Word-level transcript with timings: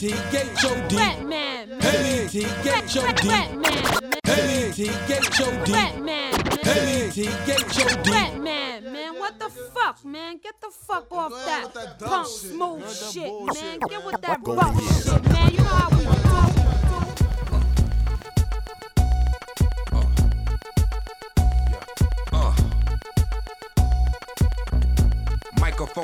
M-E-T-H-O-D. 0.00 0.94
Batman. 0.94 1.72
M-E-T-H-O-D. 1.72 3.28
Batman. 3.28 4.14
M-E-T-H-O-D. 4.26 5.72
Batman. 5.72 6.34
M-E-T-H-O-D. 6.64 8.10
Batman, 8.10 8.92
man, 8.92 9.18
what 9.18 9.40
the 9.40 9.48
fuck, 9.48 10.04
man? 10.04 10.38
Get 10.38 10.60
the 10.60 10.70
fuck 10.70 11.10
off 11.10 11.32
that 11.44 11.98
punk 11.98 12.28
smooth 12.28 12.88
shit, 12.88 13.32
man. 13.54 13.80
Get 13.88 14.04
with 14.06 14.20
that 14.20 14.40
rough 14.46 15.04
shit, 15.04 15.24
man. 15.32 15.50
You 15.50 15.58
know 15.58 15.64
how 15.64 15.98
we 15.98 16.27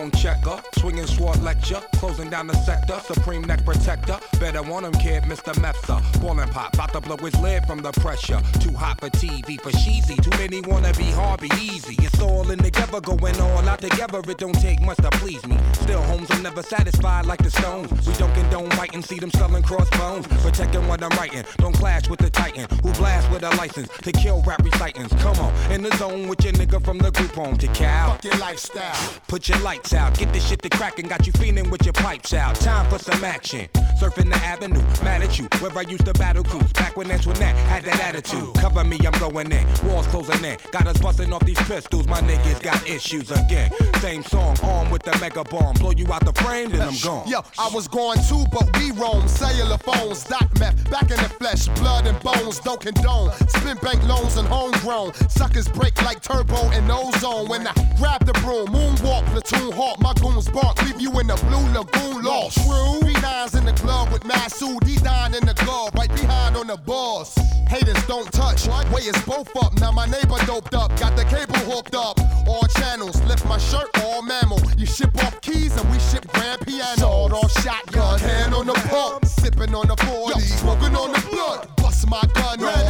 Microphone 0.05 0.21
checker, 0.21 0.63
swinging 0.79 1.07
sword 1.07 1.43
lecture, 1.43 1.81
closing 1.95 2.29
down 2.29 2.47
the 2.47 2.55
sector, 2.65 2.99
supreme 3.01 3.43
neck 3.43 3.65
protector. 3.65 4.19
Better 4.39 4.63
want 4.63 4.85
him, 4.85 4.93
kid, 4.93 5.23
Mr. 5.25 5.55
Mepsa. 5.55 6.01
Ballin' 6.21 6.49
pop, 6.51 6.75
about 6.75 6.93
to 6.93 7.01
blow 7.01 7.17
his 7.17 7.35
lid 7.41 7.65
from 7.67 7.81
the 7.81 7.93
pressure. 7.93 8.41
Too 8.61 8.73
hot 8.73 9.01
for 9.01 9.09
TV, 9.11 9.61
for 9.61 9.71
cheesy. 9.71 10.17
Too 10.17 10.31
many 10.31 10.61
wanna 10.63 10.93
be 10.95 11.05
Harvey 11.05 11.49
easy. 11.61 11.97
It's 12.01 12.21
all 12.21 12.51
in 12.51 12.59
together, 12.59 13.01
going 13.01 13.41
all 13.41 13.69
out 13.69 13.81
together. 13.81 14.21
It 14.29 14.39
don't 14.39 14.61
take 14.61 14.81
much 14.83 14.99
to 14.99 15.11
please 15.13 15.45
me. 15.47 15.59
Still, 15.75 16.03
homes 16.03 16.31
are 16.31 16.43
never 16.43 16.63
satisfied 16.63 17.27
like 17.27 17.43
the 17.43 17.51
Stones. 17.51 18.07
We 18.07 18.15
don't 18.15 18.35
condone 18.35 18.69
writing, 18.71 19.03
see 19.03 19.19
them 19.19 19.31
selling 19.31 19.63
crossbones. 19.63 20.27
Protecting 20.43 20.87
what 20.87 21.03
I'm 21.03 21.17
writing, 21.17 21.45
don't 21.59 21.75
clash 21.75 22.09
with 22.09 22.21
the 22.21 22.31
Titan 22.31 22.67
blast 23.05 23.31
with 23.31 23.43
a 23.43 23.51
license 23.57 23.89
to 23.99 24.11
kill 24.13 24.41
rap 24.43 24.63
recitants. 24.65 25.15
Come 25.23 25.39
on, 25.39 25.53
in 25.71 25.83
the 25.83 25.95
zone 25.99 26.27
with 26.27 26.43
your 26.43 26.55
nigga 26.55 26.83
from 26.83 26.97
the 26.97 27.11
group 27.11 27.33
home 27.33 27.59
to 27.59 27.67
Cal. 27.69 28.13
Fuck 28.13 28.25
your 28.25 28.39
lifestyle. 28.39 29.13
Put 29.29 29.47
your 29.47 29.59
lights 29.59 29.93
out, 29.93 30.17
get 30.19 30.33
this 30.33 30.49
shit 30.49 30.63
to 30.63 30.71
crackin', 30.71 31.09
got 31.09 31.27
you 31.27 31.33
feeling 31.33 31.69
with 31.69 31.85
your 31.85 31.93
pipes 31.93 32.33
out. 32.33 32.55
Time 32.57 32.89
for 32.91 32.99
some 32.99 33.23
action. 33.23 33.69
Surfing 34.01 34.31
the 34.33 34.37
avenue, 34.37 34.83
mad 35.05 35.23
at 35.23 35.39
you. 35.39 35.47
Where 35.61 35.71
I 35.77 35.83
used 35.83 36.07
to 36.07 36.15
battle 36.15 36.45
cruise, 36.45 36.73
back 36.73 36.97
when 36.97 37.11
Antoinette 37.11 37.57
had 37.73 37.85
that 37.85 38.01
attitude. 38.01 38.55
Cover 38.55 38.85
me, 38.85 38.99
I'm 39.07 39.19
going 39.19 39.53
in. 39.53 39.67
Walls 39.87 40.07
closing 40.07 40.43
in. 40.43 40.57
Got 40.73 40.87
us 40.87 40.99
busting 40.99 41.33
off 41.33 41.45
these 41.45 41.63
pistols. 41.69 42.07
My 42.07 42.21
niggas 42.21 42.63
got 42.63 42.89
issues 42.89 43.31
again. 43.31 43.71
Same 44.01 44.23
song, 44.23 44.57
armed 44.63 44.91
with 44.91 45.03
the 45.03 45.17
mega 45.21 45.45
bomb. 45.45 45.75
Blow 45.75 45.93
you 45.93 46.11
out 46.11 46.25
the 46.25 46.33
frame, 46.43 46.71
then 46.71 46.83
I'm 46.89 46.99
gone. 47.03 47.29
Yo, 47.29 47.41
I 47.59 47.69
was 47.75 47.87
going 47.87 48.19
too, 48.29 48.45
but 48.51 48.67
we 48.79 48.93
roam. 48.93 49.29
Cellular 49.29 49.79
phones, 49.79 50.25
doc 50.25 50.49
meth, 50.59 50.91
back 50.91 51.11
in 51.11 51.19
the 51.19 51.31
flesh, 51.41 51.69
blood 51.79 52.07
and 52.07 52.19
bones, 52.21 52.61
don't 52.61 52.81
condone. 52.95 53.33
Spin 53.49 53.77
bank 53.79 54.03
loans 54.09 54.37
and 54.37 54.47
homegrown. 54.49 55.15
Suckers 55.29 55.69
break 55.69 56.01
like 56.03 56.21
turbo 56.23 56.71
and 56.71 56.91
ozone. 56.91 57.49
When 57.49 57.67
I 57.67 57.73
grab 57.99 58.25
the 58.25 58.33
broom, 58.45 58.69
moonwalk, 58.69 59.25
platoon 59.27 59.73
hawk, 59.73 60.01
my 60.01 60.13
goons 60.15 60.49
bark, 60.49 60.83
leave 60.85 61.01
you 61.01 61.11
in 61.21 61.27
the 61.27 61.37
blue 61.49 61.67
lagoon 61.73 62.23
lost. 62.23 62.59
True. 62.65 63.01
Three 63.01 63.21
nines 63.23 63.55
in 63.55 63.65
the 63.65 63.73
club 63.73 64.13
with 64.13 64.23
Masood, 64.23 64.81
D 64.85 64.97
nine 65.03 65.35
in 65.35 65.45
the 65.45 65.55
glove, 65.55 65.95
right 65.95 66.13
behind 66.15 66.57
on 66.57 66.67
the 66.67 66.77
boss. 66.77 67.35
Haters 67.69 68.07
don't 68.07 68.31
touch, 68.33 68.67
way 68.93 69.03
is 69.03 69.21
both 69.25 69.51
up. 69.57 69.73
Now 69.81 69.91
my 69.91 70.07
neighbor 70.07 70.39
doped 70.47 70.75
up, 70.75 70.97
got 70.99 71.17
the 71.17 71.25
cable 71.25 71.55
hooked 71.71 71.95
up. 71.95 72.19
All 72.47 72.67
channels, 72.79 73.21
lift 73.25 73.45
my 73.47 73.59
shirt, 73.59 73.89
all 74.03 74.23
mammal. 74.23 74.61
You 74.77 74.87
ship 74.87 75.17
off 75.25 75.41
keys 75.41 75.75
and 75.77 75.91
we 75.91 75.99
ship 75.99 76.27
grand 76.29 76.61
piano. 76.67 76.97
Sawed 76.99 77.33
off 77.33 77.53
shotgun, 77.63 78.19
hand 78.21 78.55
on 78.55 78.67
the 78.67 78.75
pump, 78.91 79.25
sipping 79.25 79.75
on 79.75 79.89
the 79.89 79.97
40, 79.97 80.41
smoking 80.41 80.95
on 80.95 81.13
the 81.13 81.21
blood. 81.31 81.69
Bust 81.77 82.09
my 82.09 82.23
gun, 82.35 82.61
red 82.61 82.84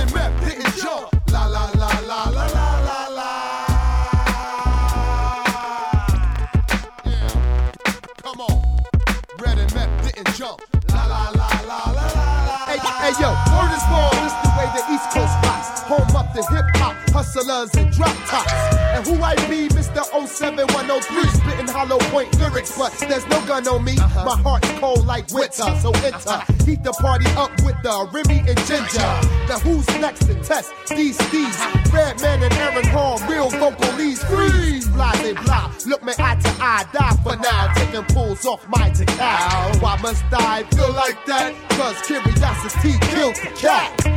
drop 17.96 18.16
tops. 18.26 18.52
And 18.94 19.06
who 19.06 19.22
I 19.22 19.34
be, 19.48 19.68
Mr. 19.68 20.04
07103, 20.04 21.28
spitting 21.30 21.68
hollow 21.68 21.98
point 22.10 22.36
lyrics, 22.38 22.76
but 22.76 22.92
there's 23.08 23.26
no 23.28 23.44
gun 23.46 23.66
on 23.68 23.84
me. 23.84 23.96
Uh-huh. 23.98 24.24
My 24.24 24.42
heart's 24.42 24.70
cold 24.78 25.06
like 25.06 25.30
winter, 25.30 25.70
so 25.80 25.90
enter. 26.02 26.28
Uh-huh. 26.28 26.64
Heat 26.64 26.82
the 26.82 26.92
party 26.92 27.26
up 27.36 27.50
with 27.62 27.76
the 27.82 28.08
Remy 28.12 28.40
and 28.48 28.58
Ginger. 28.66 29.12
Now 29.48 29.58
who's 29.60 29.86
next 30.00 30.26
to 30.26 30.34
test 30.42 30.72
these 30.88 31.16
steeds? 31.28 31.58
Redman 31.92 32.42
and 32.42 32.54
Aaron 32.54 32.86
Hall, 32.88 33.18
real 33.28 33.50
vocal 33.50 33.92
leads, 33.94 34.22
freeze. 34.24 34.88
Blase 34.88 35.34
blah, 35.44 35.72
look 35.86 36.02
me 36.02 36.12
eye 36.18 36.36
to 36.36 36.50
eye, 36.62 36.86
die 36.92 37.16
for 37.22 37.36
now. 37.36 37.72
Taking 37.74 38.04
pulls 38.14 38.46
off 38.46 38.66
my 38.68 38.90
decal. 38.90 39.80
Why 39.82 39.98
must 40.02 40.24
I 40.32 40.62
feel 40.74 40.92
like 40.92 41.24
that? 41.26 41.54
Cause 41.70 42.00
curiosity 42.06 42.98
killed 43.10 43.36
the 43.36 43.50
cat. 43.56 44.14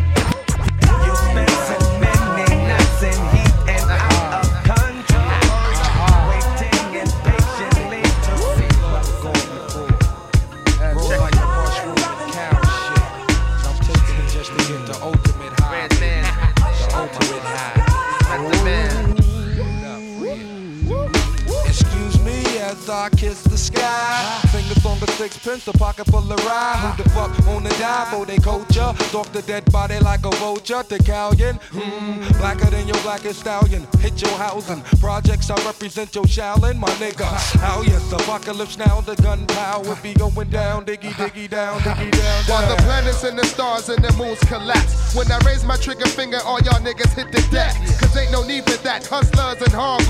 I 23.07 23.09
kiss 23.11 23.41
the 23.43 23.57
sky. 23.57 24.41
Fingers 24.51 24.85
on 24.85 24.99
the 24.99 25.07
sixpence, 25.11 25.65
a 25.69 25.71
pocket 25.71 26.07
full 26.07 26.29
of 26.29 26.45
rye. 26.45 26.75
Who 26.83 27.03
the 27.03 27.09
fuck 27.11 27.31
wanna 27.47 27.69
die 27.79 28.05
for 28.11 28.25
they 28.25 28.37
culture? 28.37 28.91
Stalk 29.07 29.31
the 29.31 29.41
dead 29.43 29.63
body 29.71 29.97
like 29.99 30.25
a 30.25 30.31
vulture. 30.31 30.83
The 30.83 30.97
Callion, 30.97 31.55
hmm, 31.71 32.37
blacker 32.37 32.69
than 32.69 32.85
your 32.85 32.99
blackest 33.03 33.39
stallion. 33.39 33.87
Hit 33.99 34.21
your 34.21 34.31
housing. 34.31 34.81
Projects, 34.99 35.49
I 35.49 35.55
represent 35.63 36.15
your 36.15 36.25
Shaolin, 36.25 36.79
my 36.79 36.89
nigga. 36.99 37.29
How 37.61 37.81
yes, 37.81 38.11
apocalypse 38.11 38.77
now, 38.77 38.99
the 38.99 39.15
gunpowder 39.15 39.95
be 40.03 40.13
going 40.13 40.49
down, 40.49 40.83
diggy, 40.83 41.11
diggy, 41.11 41.49
down, 41.49 41.79
diggy, 41.79 42.11
down, 42.11 42.43
While 42.43 42.67
the 42.67 42.75
planets 42.83 43.23
and 43.23 43.39
the 43.39 43.45
stars 43.45 43.87
and 43.87 44.03
the 44.03 44.11
moons 44.17 44.41
collapse. 44.51 45.15
When 45.15 45.31
I 45.31 45.39
raise 45.45 45.63
my 45.63 45.77
trigger 45.77 46.07
finger, 46.07 46.39
all 46.43 46.59
y'all 46.59 46.81
niggas 46.81 47.13
hit 47.13 47.31
the 47.31 47.41
deck. 47.55 47.73
Cause 48.01 48.17
ain't 48.17 48.33
no 48.33 48.43
need 48.43 48.65
for 48.65 48.75
that. 48.83 49.07
Hustlers 49.07 49.61
and 49.61 49.71
hardcore. 49.71 50.06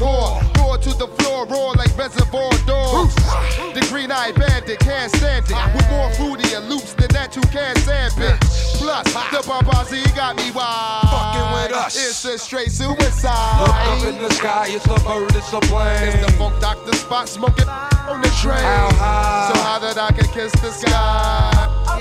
Than 7.57 7.73
that 7.73 7.79
you 7.79 7.85
can't 7.87 8.11
stand 8.11 8.13
bitch. 8.13 8.77
Plus, 8.77 9.05
the 9.31 9.41
Bambazi 9.49 10.15
got 10.15 10.35
me 10.37 10.51
wild. 10.51 11.09
Fucking 11.09 11.53
with 11.53 11.71
us. 11.73 11.95
It's 11.97 12.25
a 12.25 12.37
straight 12.37 12.71
suicide. 12.71 13.61
Look 13.61 13.69
up 13.69 13.99
suicide. 13.99 14.15
in 14.15 14.21
the 14.21 14.29
sky, 14.33 14.65
it's 14.69 14.85
a 14.85 14.99
bird, 15.03 15.35
it's 15.35 15.53
a 15.53 15.59
plane. 15.61 16.07
It's 16.07 16.25
the 16.25 16.31
funk 16.37 16.59
doctor 16.61 16.91
Spock 16.91 17.27
smoking 17.27 17.67
on 17.67 18.21
the 18.21 18.29
train. 18.41 18.61
How 18.61 18.89
high? 18.93 19.51
So 19.53 19.59
high 19.61 19.79
that 19.79 19.97
I 19.97 20.11
can 20.11 20.27
kiss 20.33 20.51
the 20.61 20.71
sky. 20.71 21.51
Uh. 21.87 21.97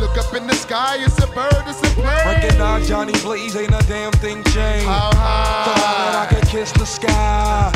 Look 0.00 0.16
up 0.16 0.34
in 0.34 0.46
the 0.46 0.54
sky, 0.54 0.96
it's 0.98 1.18
a 1.22 1.26
bird, 1.28 1.62
it's 1.66 1.78
a 1.80 1.90
plane. 1.94 2.26
Recognize 2.26 2.88
Johnny 2.88 3.12
Blaze, 3.20 3.54
ain't 3.54 3.74
a 3.74 3.84
damn 3.86 4.12
thing 4.12 4.42
changed. 4.44 4.86
How 4.86 5.10
high? 5.14 5.64
So 5.66 5.72
high 5.80 6.04
that 6.04 6.32
I 6.32 6.34
can 6.34 6.48
kiss 6.48 6.72
the 6.72 6.86
sky. 6.86 7.70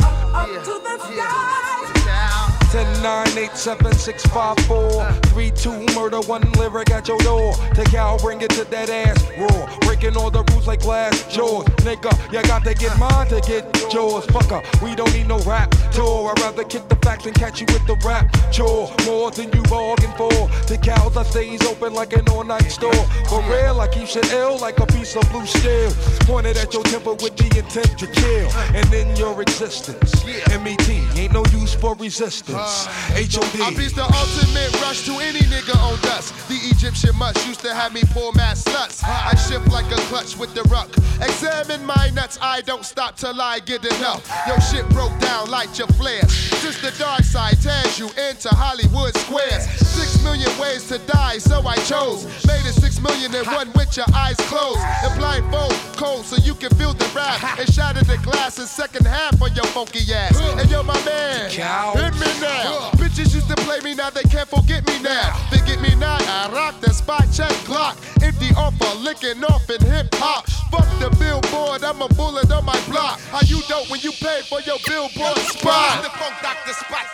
10, 2.75 3.01
9, 3.01 3.37
8, 3.37 3.51
7, 3.55 3.93
6, 3.93 4.25
5, 4.25 4.59
4, 4.67 5.11
3, 5.27 5.51
2, 5.51 5.85
murder, 5.95 6.19
one 6.27 6.41
lyric 6.59 6.91
at 6.91 7.07
your 7.07 7.17
door. 7.19 7.53
Take 7.73 7.93
out, 7.93 8.21
bring 8.21 8.41
it 8.41 8.49
to 8.49 8.65
that 8.65 8.89
ass 8.89 9.15
raw. 9.37 9.79
Breaking 9.79 10.17
all 10.17 10.29
the 10.29 10.43
rules 10.51 10.67
like 10.67 10.81
glass 10.81 11.33
jaws. 11.33 11.63
Nigga, 11.87 12.11
you 12.33 12.43
got 12.43 12.65
to 12.65 12.73
get 12.73 12.99
mine 12.99 13.27
to 13.27 13.39
get 13.47 13.63
yours. 13.93 14.25
Fucker, 14.25 14.61
we 14.83 14.93
don't 14.93 15.13
need 15.13 15.29
no 15.29 15.39
rap 15.43 15.71
tour. 15.93 16.29
I'd 16.29 16.41
rather 16.41 16.65
kick 16.65 16.89
the 16.89 16.97
facts 16.97 17.25
and 17.25 17.33
catch 17.33 17.61
you 17.61 17.67
with 17.67 17.87
the 17.87 17.95
rap 18.05 18.27
chore. 18.51 18.91
More 19.05 19.31
than 19.31 19.53
you 19.53 19.63
bargained 19.69 20.13
for. 20.15 20.35
The 20.67 20.77
cows, 20.77 21.15
I 21.15 21.23
stays 21.23 21.61
open 21.65 21.93
like 21.93 22.11
an 22.11 22.27
all 22.27 22.43
night 22.43 22.69
store. 22.69 23.05
For 23.29 23.41
real, 23.43 23.79
I 23.79 23.87
keep 23.87 24.09
shit 24.09 24.29
ill 24.33 24.57
like 24.59 24.79
a 24.81 24.85
piece 24.87 25.15
of 25.15 25.23
blue 25.31 25.45
steel. 25.45 25.91
Pointed 26.27 26.57
at 26.57 26.73
your 26.73 26.83
temper 26.83 27.13
with 27.13 27.37
the 27.37 27.45
intent 27.57 27.97
to 27.99 28.07
kill. 28.07 28.51
And 28.75 28.93
in 28.93 29.15
your 29.15 29.41
existence, 29.41 30.25
MET 30.25 30.89
ain't 31.15 31.31
no 31.31 31.45
use 31.53 31.73
for 31.73 31.95
resistance. 31.95 32.64
I 32.65 33.27
HOD. 33.29 33.77
beats 33.77 33.93
the 33.93 34.03
ultimate 34.03 34.73
rush 34.81 35.05
to 35.05 35.13
any 35.19 35.39
nigga 35.41 35.75
on 35.77 35.99
dust. 36.01 36.33
The 36.47 36.55
Egyptian 36.73 37.15
mush 37.15 37.45
used 37.45 37.59
to 37.61 37.73
have 37.73 37.93
me 37.93 38.01
pull 38.11 38.31
mad 38.33 38.57
nuts. 38.67 39.03
I 39.03 39.35
shift 39.35 39.67
like 39.69 39.85
a 39.91 40.01
clutch 40.09 40.35
with 40.37 40.53
the 40.55 40.63
ruck. 40.63 40.89
Examine 41.21 41.85
my 41.85 42.09
nuts, 42.13 42.39
I 42.41 42.61
don't 42.61 42.83
stop 42.83 43.17
till 43.17 43.39
I 43.39 43.59
get 43.59 43.85
enough. 43.85 44.25
Yo, 44.47 44.57
shit 44.59 44.87
broke 44.89 45.17
down, 45.19 45.49
light 45.49 45.77
your 45.77 45.87
flares. 45.89 46.31
Since 46.33 46.81
the 46.81 46.91
dark 46.97 47.21
side 47.23 47.61
tears 47.61 47.99
you 47.99 48.09
into 48.29 48.49
Hollywood 48.49 49.15
squares. 49.17 49.65
Six 49.85 50.23
million 50.23 50.49
ways 50.57 50.87
to 50.87 50.97
die, 51.05 51.37
so 51.37 51.61
I 51.67 51.75
chose. 51.85 52.25
Made 52.47 52.65
it 52.65 52.73
six 52.73 52.99
million 52.99 53.33
and 53.35 53.45
one 53.47 53.71
with 53.73 53.95
your 53.95 54.07
eyes 54.15 54.37
closed. 54.49 54.79
And 55.03 55.13
blindfold, 55.19 55.73
cold, 55.97 56.25
so 56.25 56.37
you 56.37 56.55
can 56.55 56.71
feel 56.71 56.93
the 56.93 57.05
rap. 57.15 57.59
And 57.59 57.71
shatter 57.71 58.03
the 58.03 58.17
glass 58.23 58.57
in 58.57 58.65
second 58.65 59.05
half 59.05 59.39
on 59.41 59.53
your 59.53 59.65
funky 59.67 60.01
ass. 60.13 60.39
And 60.59 60.69
yo, 60.69 60.81
my 60.83 60.97
man, 61.05 61.51
Cow. 61.51 61.93
hit 61.93 62.13
me 62.15 62.27
now. 62.41 62.54
Bitches 62.95 63.33
used 63.33 63.49
to 63.49 63.55
play 63.63 63.79
me, 63.81 63.95
now 63.95 64.09
they 64.09 64.23
can't 64.23 64.35
can't 64.35 64.49
forget 64.49 64.85
me 64.87 65.01
now. 65.01 65.31
They 65.51 65.59
get 65.65 65.81
me 65.81 65.95
now, 65.95 66.17
I 66.19 66.49
rock 66.51 66.79
the 66.81 66.91
spot 66.91 67.25
check 67.31 67.51
Glock. 67.65 67.95
Empty 68.21 68.49
offer, 68.57 68.97
licking 68.99 69.43
off 69.45 69.69
in 69.69 69.81
hip 69.81 70.13
hop. 70.15 70.45
Fuck 70.71 70.87
the 70.99 71.09
billboard, 71.17 71.83
I'm 71.83 72.01
a 72.01 72.07
bullet 72.09 72.51
on 72.51 72.65
my 72.65 72.79
block. 72.89 73.19
How 73.31 73.41
you 73.45 73.61
dope 73.67 73.89
when 73.89 74.01
you 74.01 74.11
pay 74.11 74.41
for 74.43 74.59
your 74.61 74.77
billboard 74.85 75.37
spot? 75.37 76.03
The 76.03 76.09
funk 76.09 76.35
doctor 76.41 76.73
Spock. 76.73 77.07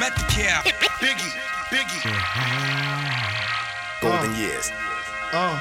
Metcalf, 0.00 0.64
Biggie, 0.98 1.32
Biggie. 1.70 2.02
Golden 4.00 4.34
years. 4.36 4.70
Oh. 5.32 5.54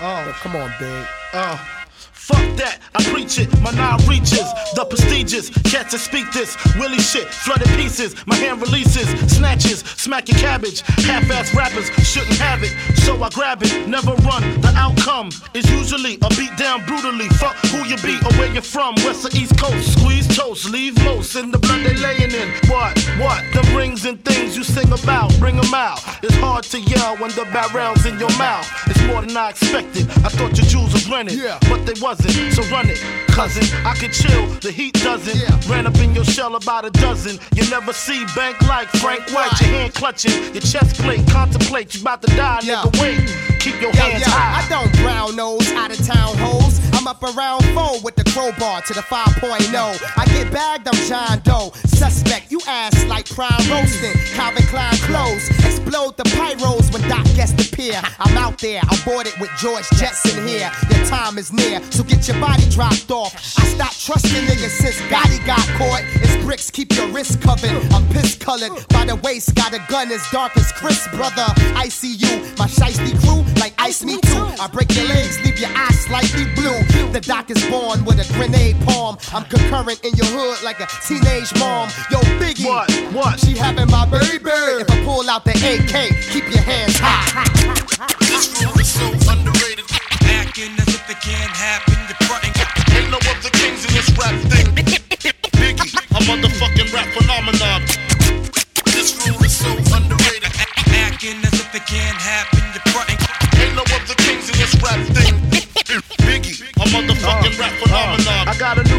Oh. 0.00 0.36
Come 0.42 0.56
on, 0.56 0.72
big. 0.78 1.06
Uh, 1.32 1.56
fuck 2.28 2.44
that, 2.60 2.78
I 2.94 3.02
preach 3.10 3.38
it. 3.40 3.48
My 3.60 3.72
nine 3.72 3.98
reaches, 4.06 4.44
the 4.76 4.84
prestigious. 4.88 5.48
Cats 5.72 5.92
that 5.92 5.98
speak 6.00 6.30
this, 6.32 6.56
Willie 6.76 6.98
shit, 7.00 7.26
flooded 7.28 7.68
pieces. 7.80 8.14
My 8.26 8.36
hand 8.36 8.60
releases, 8.60 9.08
snatches, 9.32 9.80
smack 9.96 10.28
your 10.28 10.38
cabbage. 10.38 10.80
Half-ass 11.08 11.54
rappers 11.54 11.88
shouldn't 12.06 12.36
have 12.38 12.62
it, 12.62 12.72
so 13.04 13.16
I 13.22 13.30
grab 13.30 13.62
it. 13.62 13.88
Never 13.88 14.12
run. 14.28 14.42
The 14.60 14.72
outcome 14.76 15.30
is 15.54 15.64
usually 15.70 16.18
a 16.20 16.28
beat 16.36 16.54
down 16.56 16.84
brutally. 16.84 17.28
Fuck 17.40 17.56
who 17.72 17.84
you 17.88 17.96
be 18.04 18.16
or 18.26 18.32
where 18.38 18.52
you're 18.52 18.62
from, 18.76 18.94
west 19.06 19.24
or 19.24 19.32
east 19.36 19.56
coast. 19.58 19.98
Squeeze 19.98 20.28
toast, 20.36 20.68
leave 20.70 20.94
most 21.04 21.34
in 21.36 21.50
the 21.50 21.58
blood 21.58 21.80
they 21.84 21.96
laying 21.96 22.32
in. 22.32 22.48
What? 22.68 22.92
What? 23.18 23.40
The 23.56 23.64
rings 23.74 24.04
and 24.04 24.22
things 24.24 24.56
you 24.56 24.64
sing 24.64 24.90
about, 24.92 25.32
bring 25.38 25.56
'em 25.58 25.72
out. 25.74 26.00
It's 26.22 26.36
hard 26.36 26.64
to 26.74 26.80
yell 26.80 27.16
when 27.16 27.30
the 27.32 27.46
barrel's 27.52 28.04
in 28.04 28.18
your 28.18 28.32
mouth. 28.36 28.66
It's 28.86 29.02
more 29.04 29.22
than 29.22 29.36
I 29.36 29.50
expected. 29.50 30.04
I 30.26 30.28
thought 30.28 30.56
your 30.56 30.66
jewels 30.66 30.92
was 30.92 31.08
rented, 31.08 31.38
Yeah. 31.38 31.58
but 31.70 31.86
they 31.86 31.94
wasn't. 32.00 32.17
So 32.18 32.62
run 32.74 32.88
it, 32.90 32.98
cousin. 33.28 33.62
I 33.86 33.94
can 33.94 34.10
chill, 34.10 34.46
the 34.60 34.72
heat 34.72 34.94
doesn't. 34.94 35.36
Yeah. 35.36 35.60
Ran 35.72 35.86
up 35.86 35.96
in 35.98 36.14
your 36.14 36.24
shell 36.24 36.56
about 36.56 36.84
a 36.84 36.90
dozen. 36.90 37.38
You 37.54 37.68
never 37.70 37.92
see 37.92 38.24
bank 38.34 38.60
like 38.62 38.88
Frank 38.88 39.22
White. 39.30 39.52
Your 39.60 39.70
hand 39.70 39.94
clutching, 39.94 40.32
your 40.52 40.62
chest 40.62 40.96
plate. 40.96 41.24
Contemplate, 41.30 41.94
you 41.94 42.00
about 42.00 42.22
to 42.22 42.36
die, 42.36 42.60
Yeah. 42.62 42.82
nigga. 42.82 43.00
Wait, 43.00 43.60
keep 43.60 43.80
your 43.80 43.92
Yo, 43.92 44.00
hands 44.02 44.26
yo, 44.26 44.32
high. 44.32 44.64
I 44.64 44.68
don't 44.68 44.92
brown 45.00 45.36
nose 45.36 45.70
out 45.72 45.90
of 45.92 46.04
town 46.06 46.36
hoes. 46.38 46.80
I'm 46.98 47.06
up 47.06 47.22
around 47.22 47.62
four 47.78 48.00
with 48.02 48.16
the 48.16 48.24
crowbar 48.24 48.82
to 48.82 48.92
the 48.92 49.02
5.0. 49.02 50.18
I 50.18 50.24
get 50.34 50.52
bagged, 50.52 50.88
I'm 50.88 50.98
John 51.06 51.38
Doe. 51.44 51.70
Suspect, 51.86 52.50
you 52.50 52.58
ass 52.66 53.06
like 53.06 53.30
prime 53.30 53.70
roasting. 53.70 54.18
Calvin 54.34 54.64
Klein 54.64 54.96
clothes. 55.06 55.48
Explode 55.64 56.16
the 56.16 56.24
pyros 56.34 56.92
when 56.92 57.08
Doc 57.08 57.24
gets 57.36 57.52
the 57.52 57.70
pier. 57.76 58.02
I'm 58.18 58.36
out 58.36 58.58
there, 58.58 58.80
I'm 58.82 58.98
boarded 59.04 59.34
with 59.38 59.50
George 59.58 59.88
Jetson 59.90 60.44
here. 60.44 60.72
Your 60.90 61.06
time 61.06 61.38
is 61.38 61.52
near, 61.52 61.80
so 61.92 62.02
get 62.02 62.26
your 62.26 62.40
body 62.40 62.68
dropped 62.68 63.12
off. 63.12 63.32
I 63.56 63.64
stopped 63.66 64.04
trusting 64.04 64.42
niggas 64.46 64.74
since 64.82 64.98
Gotti 65.02 65.38
got 65.46 65.62
caught. 65.78 66.02
It's 66.16 66.44
bricks, 66.44 66.68
keep 66.68 66.96
your 66.96 67.06
wrist 67.08 67.40
covered. 67.40 67.70
I'm 67.92 68.08
piss 68.08 68.34
colored 68.34 68.72
by 68.88 69.04
the 69.04 69.14
waist, 69.22 69.54
got 69.54 69.72
a 69.72 69.80
gun 69.88 70.10
as 70.10 70.28
dark 70.32 70.56
as 70.56 70.72
Chris, 70.72 71.06
brother. 71.14 71.46
I 71.78 71.90
see 71.90 72.14
you, 72.14 72.42
my 72.58 72.66
shiesty 72.66 73.14
crew, 73.22 73.44
like 73.60 73.74
ice 73.78 74.04
me 74.04 74.18
too. 74.20 74.46
I 74.58 74.66
break 74.72 74.92
your 74.96 75.06
legs, 75.06 75.38
leave 75.44 75.60
your 75.60 75.70
eyes 75.76 75.98
slightly 76.08 76.46
blue. 76.56 76.87
The 77.12 77.20
doc 77.20 77.50
is 77.50 77.62
born 77.70 78.04
with 78.04 78.18
a 78.20 78.32
grenade 78.34 78.76
palm. 78.86 79.16
I'm 79.32 79.44
concurrent 79.44 80.04
in 80.04 80.14
your 80.14 80.26
hood 80.26 80.62
like 80.62 80.80
a 80.80 80.86
teenage 81.06 81.52
mom. 81.58 81.88
Yo, 82.10 82.18
Biggie, 82.38 82.66
What? 82.66 82.90
What? 83.12 83.40
She 83.40 83.56
having 83.56 83.90
my 83.90 84.04
baby. 84.06 84.50
If 84.82 84.90
I 84.90 85.04
pull 85.04 85.28
out 85.28 85.44
the 85.44 85.52
AK, 85.52 86.14
keep 86.32 86.44
your 86.52 86.62
hands 86.62 86.98
high. 87.00 87.44
This 88.20 88.62
rule 88.62 88.78
is 88.78 88.88
so 88.88 89.06
underrated. 89.30 89.84
Acting 90.22 90.72
as 90.78 90.88
if 90.88 91.08
it 91.10 91.20
can't 91.20 91.50
happen. 91.56 91.96
You're 92.06 92.20
fronting. 92.28 92.52
Ain't 92.94 93.10
no 93.10 93.18
other 93.18 93.50
kings 93.50 93.84
in 93.84 93.92
this 93.94 94.08
rap 94.18 94.34
thing. 94.52 94.77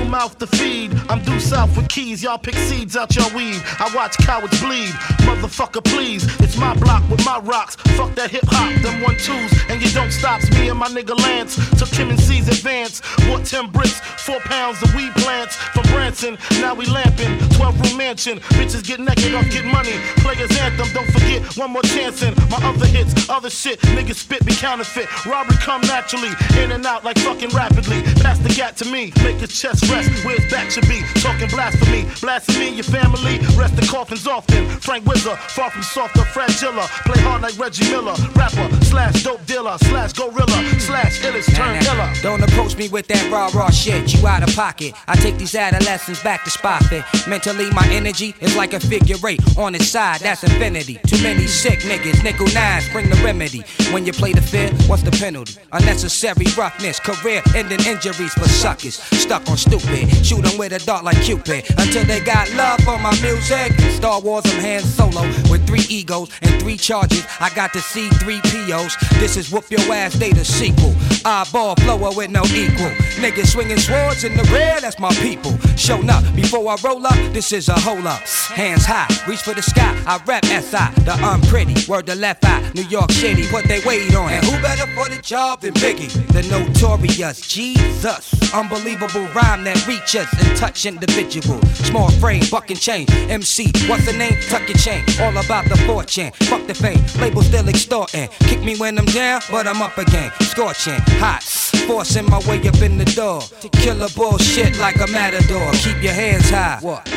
Mouth 0.10 0.38
to 0.40 0.48
feed. 0.48 0.92
I'm 1.10 1.22
due 1.24 1.40
south 1.40 1.76
with 1.78 1.88
keys. 1.88 2.24
Y'all 2.24 2.38
pick 2.38 2.56
seeds 2.56 2.98
out 2.98 3.16
your 3.16 3.30
weed. 3.36 3.62
I 3.80 3.92
watch 3.96 4.18
cowards 4.18 4.60
bleed. 4.62 4.90
Motherfucker, 5.28 5.84
please. 5.84 6.24
It's 6.40 6.58
my 6.58 6.76
block 6.76 7.08
with 7.10 7.24
my 7.26 7.40
rocks. 7.40 7.76
Fuck 7.98 8.16
that 8.16 8.32
hip 8.32 8.44
hop, 8.48 8.74
them 8.82 9.02
one 9.02 9.18
twos. 9.18 9.52
And 9.70 9.82
you 9.82 9.90
don't 9.92 10.12
stop 10.12 10.42
me 10.52 10.70
and 10.70 10.80
my 10.80 10.88
nigga 10.88 11.18
Lance. 11.18 11.56
Took 11.78 11.90
him 11.90 12.10
and 12.10 12.20
C's 12.20 12.48
advance. 12.48 13.02
Bought 13.28 13.46
10 13.46 13.70
bricks, 13.72 14.00
4 14.26 14.40
pounds 14.42 14.82
of 14.82 14.94
weed 14.96 15.14
plants 15.16 15.56
from 15.56 15.84
Branson. 15.94 16.38
Now 16.60 16.74
we 16.74 16.86
lamping. 16.86 17.38
12 17.54 17.82
room 17.82 17.98
mansion. 17.98 18.40
Bitches 18.58 18.84
get 18.86 19.00
naked 19.00 19.34
off 19.36 19.50
get 19.52 19.66
money. 19.66 19.94
Players 20.18 20.52
anthem, 20.60 20.88
don't 20.94 21.12
forget 21.12 21.42
one 21.58 21.72
more 21.72 21.84
chance 21.84 22.24
in 22.24 22.34
my 22.50 22.58
other 22.64 22.88
hits, 22.88 23.30
other 23.30 23.50
shit. 23.50 23.80
Niggas 23.82 24.16
spit 24.16 24.46
be 24.46 24.54
counterfeit. 24.54 25.08
Robbery 25.26 25.58
come 25.58 25.82
naturally, 25.82 26.32
in 26.58 26.72
and 26.72 26.86
out 26.86 27.04
like 27.04 27.18
fucking 27.20 27.50
rapidly. 27.50 28.02
Pass 28.24 28.40
the 28.40 28.50
gat 28.50 28.78
to 28.78 28.86
me, 28.86 29.12
make 29.24 29.38
his 29.38 29.60
chest 29.60 29.90
rest 29.90 29.99
where 30.24 30.36
his 30.36 30.50
back 30.52 30.72
should 30.72 30.88
be. 30.88 31.02
Talking 31.22 31.50
blasphemy, 31.50 32.08
blasphemy 32.22 32.70
your 32.76 32.84
family. 32.84 33.40
Rest 33.58 33.76
the 33.76 33.88
coffins 33.90 34.28
often. 34.28 34.66
Frank 34.80 35.06
Wizard, 35.06 35.38
far 35.38 35.72
from 35.72 35.84
soft 35.84 36.18
or 36.18 36.26
fragile. 36.26 36.72
Play 37.06 37.22
hard 37.24 37.42
like 37.42 37.58
Reggie 37.58 37.90
Miller. 37.90 38.16
Rapper 38.36 38.70
slash 38.86 39.24
dope 39.24 39.46
dealer 39.46 39.78
slash 39.80 40.14
gorilla 40.14 40.60
slash 40.80 41.20
illest 41.22 41.56
turn 41.56 41.76
iller. 41.84 42.10
Don't 42.22 42.44
approach 42.44 42.78
me 42.78 42.88
with 42.90 43.08
that 43.08 43.32
raw 43.32 43.50
raw 43.54 43.70
shit, 43.70 44.14
you 44.14 44.26
out 44.28 44.48
of 44.48 44.56
pocket. 44.56 44.94
I 45.08 45.16
take 45.16 45.38
these 45.38 45.56
adolescents 45.56 46.22
back 46.24 46.44
to 46.44 46.50
spot 46.50 46.84
fit. 46.86 47.04
Mentally, 47.28 47.70
my 47.72 47.88
energy 47.92 48.36
is 48.40 48.56
like 48.56 48.74
a 48.74 48.80
figure 48.80 49.18
eight. 49.28 49.42
On 49.58 49.74
its 49.76 49.88
side, 49.88 50.22
that's 50.22 50.44
infinity. 50.44 51.00
Too 51.08 51.22
many 51.24 51.48
sick 51.48 51.80
niggas, 51.80 52.24
nickel 52.24 52.48
nines, 52.54 52.88
bring 52.90 53.10
the 53.10 53.20
remedy. 53.24 53.64
When 53.92 54.06
you 54.06 54.14
play 54.14 54.34
the 54.34 54.42
fair, 54.42 54.72
what's 54.88 55.04
the 55.04 55.12
penalty? 55.12 55.56
Unnecessary 55.72 56.46
roughness, 56.58 57.00
career 57.00 57.42
ending 57.56 57.84
injuries 57.86 58.34
for 58.34 58.48
suckers. 58.48 58.96
Stuck 58.96 59.48
on 59.50 59.58
stupid, 59.58 59.89
shoot 60.24 60.46
'em 60.46 60.58
with 60.58 60.74
a 60.74 60.80
dart 60.80 61.04
like 61.04 61.22
Cupid. 61.24 61.66
Until 61.78 62.04
they 62.06 62.20
got 62.20 62.52
love 62.54 62.80
for 62.82 62.98
my 63.00 63.12
music. 63.22 63.74
Star 63.92 64.20
Wars, 64.22 64.46
I'm 64.46 64.62
Han 64.62 64.82
Solo 64.82 65.22
with 65.50 65.66
three 65.68 65.86
egos 65.90 66.30
and 66.42 66.62
three 66.62 66.78
charges. 66.78 67.24
I 67.40 67.50
got 67.56 67.74
to 67.74 67.82
see 67.82 68.10
three 68.22 68.42
POs. 68.42 68.96
This 69.20 69.38
is 69.38 69.52
Whoop 69.52 69.66
Your 69.70 69.82
Ass 69.94 70.14
Day, 70.14 70.32
the 70.32 70.46
sequel. 70.46 70.94
Eyeball 71.26 71.76
flower 71.78 72.12
with 72.16 72.30
no 72.30 72.44
equal. 72.54 72.92
Niggas 73.20 73.48
swinging 73.54 73.80
swords 73.80 74.24
in 74.24 74.38
the 74.38 74.44
rear, 74.44 74.78
that's 74.82 75.00
my 75.00 75.14
people. 75.16 75.58
Showing 75.76 76.10
up 76.10 76.24
before 76.36 76.68
I 76.70 76.78
roll 76.84 77.06
up, 77.06 77.20
this 77.34 77.52
is 77.52 77.68
a 77.70 77.80
hole 77.80 78.08
up. 78.08 78.22
Hands 78.56 78.84
high, 78.86 79.08
reach 79.28 79.42
for 79.42 79.54
the 79.54 79.62
sky. 79.62 79.94
I 80.06 80.20
rap 80.26 80.46
SI, 80.46 80.88
the 81.04 81.16
unpretty. 81.22 81.76
Word 81.88 82.06
the 82.06 82.16
left 82.16 82.46
eye, 82.46 82.72
New 82.74 82.84
York 82.84 83.12
City, 83.12 83.48
put 83.48 83.66
they 83.66 83.82
weight 83.86 84.16
on 84.16 84.32
it. 84.32 84.44
Who 84.46 84.62
better 84.62 84.88
for 84.96 85.10
the 85.10 85.22
job 85.22 85.62
than 85.62 85.74
Biggie? 85.76 86.12
The 86.34 86.44
notorious 86.44 87.42
Jesus. 87.42 88.54
Unbelievable 88.54 89.28
rhyme 89.36 89.64
that 89.66 89.79
reaches 89.88 90.28
and 90.40 90.58
touch 90.58 90.86
individual. 90.86 91.62
Small 91.90 92.10
frame, 92.12 92.44
buck 92.52 92.70
and 92.70 92.80
chain. 92.80 93.10
MC, 93.30 93.72
what's 93.88 94.06
the 94.06 94.14
name? 94.14 94.38
Tuck 94.50 94.68
your 94.68 94.78
chain. 94.78 95.04
All 95.22 95.36
about 95.38 95.66
the 95.66 95.78
fortune. 95.86 96.32
Fuck 96.50 96.66
the 96.68 96.74
fame. 96.74 97.04
Label 97.20 97.42
still 97.42 97.68
extorting. 97.68 98.30
Kick 98.40 98.62
me 98.64 98.78
when 98.78 98.98
I'm 98.98 99.06
down, 99.06 99.42
but 99.52 99.68
I'm 99.68 99.82
up 99.82 99.98
again. 99.98 100.32
Scorching, 100.42 101.00
hot. 101.20 101.44
Forcing 101.88 102.30
my 102.30 102.40
way 102.48 102.60
up 102.68 102.82
in 102.82 102.98
the 102.98 103.06
door. 103.06 103.42
To 103.42 103.70
kill 103.70 104.02
a 104.02 104.10
bullshit 104.10 104.78
like 104.80 104.98
a 104.98 105.08
matador. 105.08 105.72
Keep 105.74 106.04
your 106.04 106.14
hands 106.14 106.50
high. 106.50 106.80
What? 106.82 107.08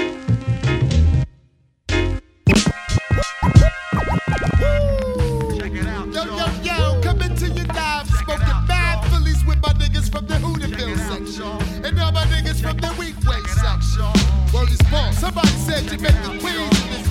From 10.12 10.26
the 10.26 10.34
Hooterville 10.34 10.96
section. 11.08 11.84
And 11.84 11.98
all 11.98 12.12
my 12.12 12.24
niggas 12.26 12.60
from 12.60 12.76
the 12.76 12.88
Weekway 13.00 13.42
section. 13.48 14.12
Word 14.52 14.70
is 14.70 14.82
born. 14.90 15.12
Somebody 15.14 15.48
said 15.66 15.90
you 15.90 15.98
make 15.98 16.12
the 16.22 16.38
queens 16.38 17.01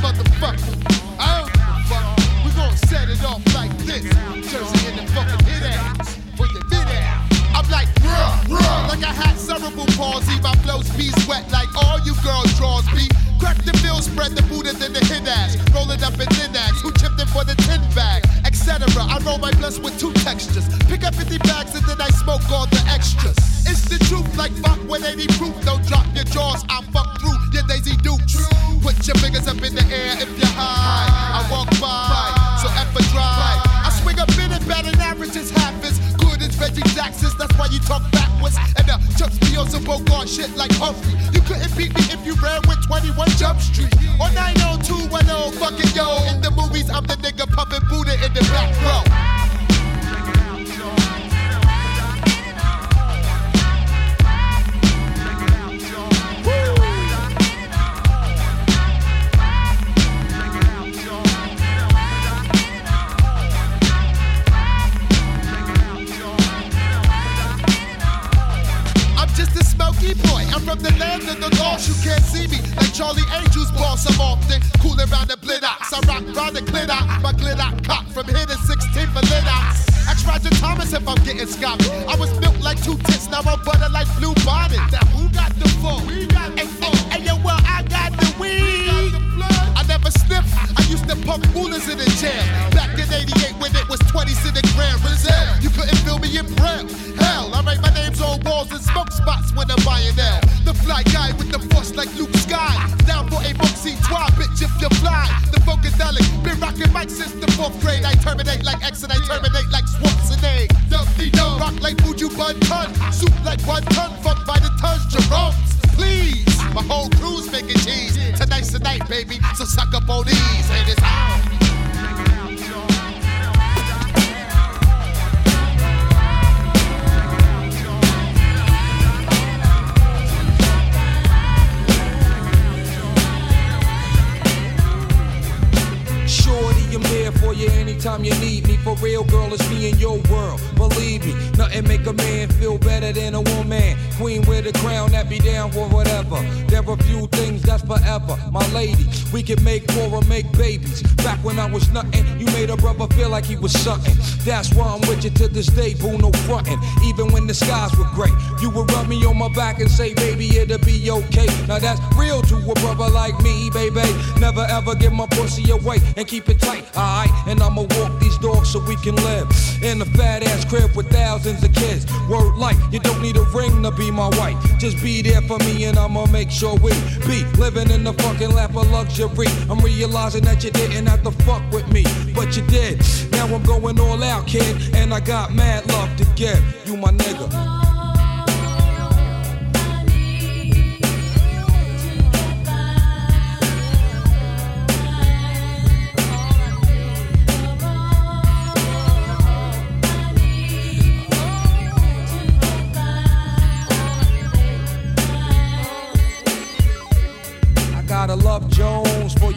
Back 151.18 151.44
when 151.44 151.60
I 151.60 151.70
was 151.70 151.90
nothing, 151.92 152.26
you 152.40 152.46
made 152.48 152.70
a 152.70 152.78
brother 152.78 153.08
feel 153.16 153.30
like 153.30 153.46
he 153.46 153.56
was 153.56 153.72
something. 153.72 154.16
That's 154.44 154.74
why 154.74 154.88
I'm 154.88 155.02
with 155.02 155.24
you 155.24 155.30
to 155.32 155.48
this 155.48 155.68
day, 155.68 155.94
boo, 155.94 156.18
no 156.18 156.32
frontin'. 156.48 156.80
Even 157.04 157.32
when 157.32 157.48
the 157.48 157.54
skies 157.54 157.96
were 157.98 158.10
gray, 158.16 158.32
you 158.62 158.70
would 158.72 158.92
rub 158.92 159.08
me 159.08 159.24
on 159.26 159.38
my 159.38 159.50
back 159.50 159.80
and 159.80 159.90
say, 159.90 160.14
baby, 160.14 160.58
it'll 160.58 160.78
be 160.80 161.12
okay. 161.12 161.48
Now 161.68 161.80
that's 161.80 162.02
real 162.16 162.42
to 162.44 162.56
a 162.58 162.74
brother 162.76 163.10
like 163.10 163.40
me, 163.42 163.70
baby. 163.72 164.02
Never 164.40 164.66
ever 164.70 164.96
give 164.96 165.14
my 165.14 165.28
pussy 165.28 165.70
away 165.72 165.98
and 166.18 166.28
keep 166.28 166.50
it 166.50 166.60
tight, 166.60 166.86
alright? 166.96 167.30
And 167.48 167.62
I'ma 167.62 167.82
walk 167.82 168.20
these 168.20 168.31
so 168.42 168.80
we 168.80 168.96
can 168.96 169.16
live 169.18 169.48
in 169.84 170.02
a 170.02 170.06
fat 170.06 170.44
ass 170.44 170.66
crib 170.66 170.96
with 170.96 171.08
thousands 171.12 171.64
of 171.64 171.74
kids. 171.74 172.06
Word 172.28 172.56
like, 172.56 172.78
you 172.92 173.00
don't 173.00 173.22
need 173.22 173.38
a 173.38 173.44
ring 173.54 173.84
to 173.84 173.92
be 173.92 174.10
my 174.10 174.30
wife. 174.30 174.58
Just 174.80 175.02
be 175.02 175.22
there 175.22 175.42
for 175.42 175.60
me 175.60 175.86
and 175.86 175.98
I'ma 175.98 176.26
make 176.28 176.50
sure 176.50 176.76
we 176.78 176.92
be 177.28 177.44
living 177.58 177.92
in 177.92 178.04
the 178.04 178.14
fucking 178.14 178.52
lap 178.52 178.76
of 178.76 178.90
luxury. 178.90 179.48
I'm 179.70 179.80
realizing 179.80 180.44
that 180.46 180.64
you 180.64 180.72
didn't 180.72 181.06
have 181.06 181.24
to 181.24 181.32
fuck 181.44 181.62
with 181.72 181.88
me, 181.92 182.04
but 182.34 182.56
you 182.58 182.64
did. 182.64 183.02
Now 183.32 183.46
I'm 183.46 183.64
going 183.64 184.00
all 184.00 184.24
out, 184.24 184.48
kid, 184.48 184.96
and 184.96 185.14
I 185.14 185.20
got 185.20 185.54
mad 185.54 185.88
love 185.90 186.16
to 186.18 186.26
give. 186.36 186.62
You 186.88 186.98
my 186.98 187.12
nigga. 187.12 187.91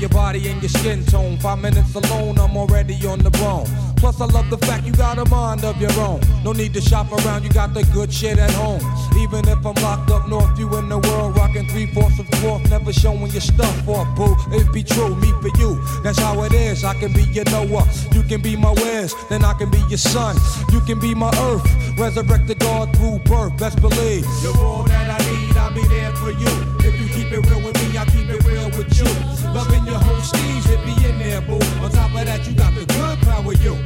Your 0.04 0.10
body 0.10 0.48
and 0.48 0.60
your 0.60 0.68
skin 0.68 1.02
tone. 1.06 1.38
Five 1.38 1.60
minutes 1.60 1.94
alone, 1.94 2.38
I'm 2.38 2.58
already 2.58 2.94
on 3.06 3.20
the 3.20 3.30
bone. 3.30 3.66
Plus, 3.96 4.20
I 4.20 4.26
love 4.26 4.50
the 4.50 4.58
fact 4.58 4.84
you 4.84 4.92
got 4.92 5.16
a 5.16 5.24
mind 5.30 5.64
of 5.64 5.80
your 5.80 5.92
own. 5.98 6.20
No 6.44 6.52
need 6.52 6.74
to 6.74 6.82
shop 6.82 7.10
around, 7.10 7.42
you 7.42 7.48
got 7.48 7.72
the 7.72 7.84
good 7.84 8.12
shit 8.12 8.38
at 8.38 8.50
home. 8.50 8.82
Even 9.16 9.48
if 9.48 9.64
I'm 9.64 9.74
locked 9.86 10.10
up 10.10 10.28
north, 10.28 10.58
you 10.58 10.68
in 10.76 10.90
the 10.90 10.98
world 10.98 11.34
rocking 11.38 11.66
three 11.68 11.86
fourths 11.86 12.18
of 12.18 12.28
fourth, 12.40 12.68
never 12.68 12.92
showing 12.92 13.30
your 13.32 13.40
stuff 13.40 13.88
off, 13.88 14.08
boo. 14.14 14.36
It 14.54 14.70
be 14.74 14.82
true, 14.82 15.16
me 15.16 15.30
for 15.40 15.52
you. 15.58 15.82
That's 16.02 16.18
how 16.18 16.42
it 16.42 16.52
is. 16.52 16.84
I 16.84 16.92
can 17.00 17.14
be 17.14 17.22
your 17.22 17.46
Noah, 17.46 17.88
you 18.12 18.22
can 18.24 18.42
be 18.42 18.56
my 18.56 18.72
Wes, 18.72 19.14
then 19.30 19.42
I 19.42 19.54
can 19.54 19.70
be 19.70 19.82
your 19.88 20.04
son. 20.12 20.36
You 20.70 20.82
can 20.82 21.00
be 21.00 21.14
my 21.14 21.32
earth, 21.48 21.66
resurrected 21.98 22.58
God 22.58 22.94
through 22.96 23.20
birth. 23.20 23.56
Best 23.56 23.80
believe 23.80 24.26
you're 24.42 24.58
all 24.58 24.82
that 24.84 25.18
I 25.18 25.30
need. 25.30 25.56
I'll 25.56 25.72
be 25.72 25.86
there 25.88 26.12
for 26.16 26.30
you. 26.30 26.83
Keep 27.14 27.30
it 27.30 27.46
real 27.48 27.62
with 27.62 27.76
me, 27.78 27.96
I'll 27.96 28.06
keep 28.06 28.28
it 28.28 28.44
real 28.44 28.66
with 28.74 28.90
you. 28.98 29.06
Loving 29.54 29.86
your 29.86 29.98
whole 29.98 30.18
steez, 30.18 30.66
it 30.66 30.82
be 30.84 30.92
in 31.06 31.16
there, 31.20 31.40
boo. 31.40 31.62
On 31.78 31.88
top 31.88 32.10
of 32.10 32.26
that, 32.26 32.44
you 32.44 32.54
got 32.54 32.74
the 32.74 32.84
good 32.84 33.18
power, 33.22 33.54
you. 33.54 33.78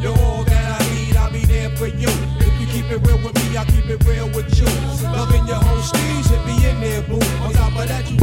You're 0.00 0.16
all 0.22 0.44
that 0.44 0.80
I 0.80 0.94
need, 0.94 1.16
I'll 1.16 1.32
be 1.32 1.44
there 1.44 1.70
for 1.76 1.88
you. 1.88 2.08
If 2.38 2.54
you 2.60 2.66
keep 2.68 2.86
it 2.92 3.04
real 3.04 3.18
with 3.18 3.34
me, 3.34 3.56
I'll 3.56 3.66
keep 3.66 3.86
it 3.86 3.98
real 4.06 4.28
with 4.30 4.46
you. 4.58 4.66
Loving 5.10 5.44
your 5.48 5.58
whole 5.58 5.82
steez, 5.82 6.30
it 6.30 6.42
be 6.46 6.54
in 6.68 6.80
there, 6.80 7.02
boo. 7.02 7.18
On 7.42 7.52
top 7.52 7.74
of 7.74 7.88
that, 7.88 8.08
you 8.08 8.16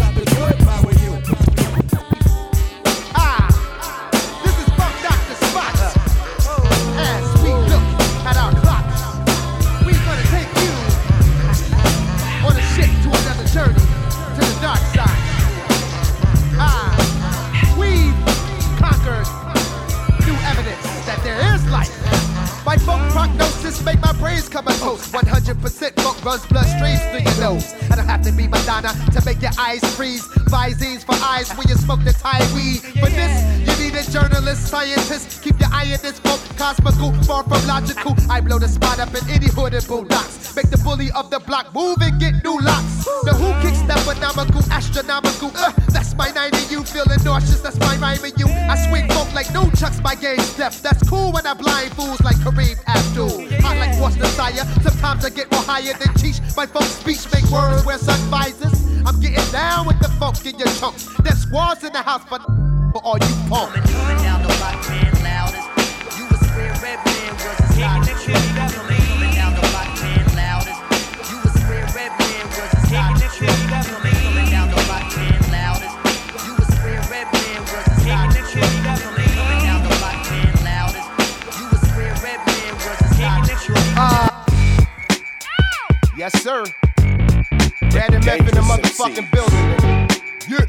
game 50.23 50.39
step. 50.39 50.71
That's 50.75 51.07
cool 51.09 51.33
when 51.33 51.45
I 51.45 51.53
blind 51.53 51.91
fools 51.95 52.21
like 52.21 52.37
Kareem 52.37 52.79
Abdul. 52.87 53.45
I 53.65 53.75
like 53.77 53.99
What's 53.99 54.15
the 54.15 54.23
Desire. 54.23 54.63
Sometimes 54.81 55.25
I 55.25 55.29
get 55.29 55.51
more 55.51 55.61
higher 55.61 55.93
than 55.99 56.11
Cheech. 56.15 56.39
My 56.55 56.65
funk 56.65 56.85
speech 56.85 57.27
make 57.33 57.43
words 57.51 57.85
wear 57.85 57.97
sun 57.97 58.19
visors. 58.29 58.79
I'm 59.05 59.19
getting 59.19 59.51
down 59.51 59.85
with 59.85 59.99
the 59.99 60.07
funk 60.19 60.45
in 60.45 60.57
your 60.57 60.69
chunks. 60.79 61.09
There's 61.23 61.39
squads 61.39 61.83
in 61.83 61.91
the 61.91 62.01
house 62.01 62.23
for, 62.23 62.39
for 62.93 63.01
all 63.03 63.17
you 63.17 63.35
punks. 63.49 65.02
Yes, 86.23 86.41
sir. 86.41 86.63
Brandon 87.91 88.23
Meth 88.23 88.39
in 88.39 88.45
the 88.45 88.61
motherfucking 88.61 89.29
building. 89.29 89.59
Yeah. 90.47 90.65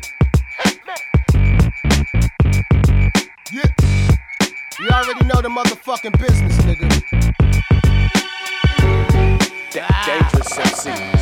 Yeah. 3.52 3.72
You 4.80 4.88
already 4.88 5.24
know 5.26 5.40
the 5.40 5.48
motherfucking 5.48 6.18
business, 6.18 6.58
nigga. 6.62 6.88
Dangerous 9.70 10.58
MCs. 10.58 11.13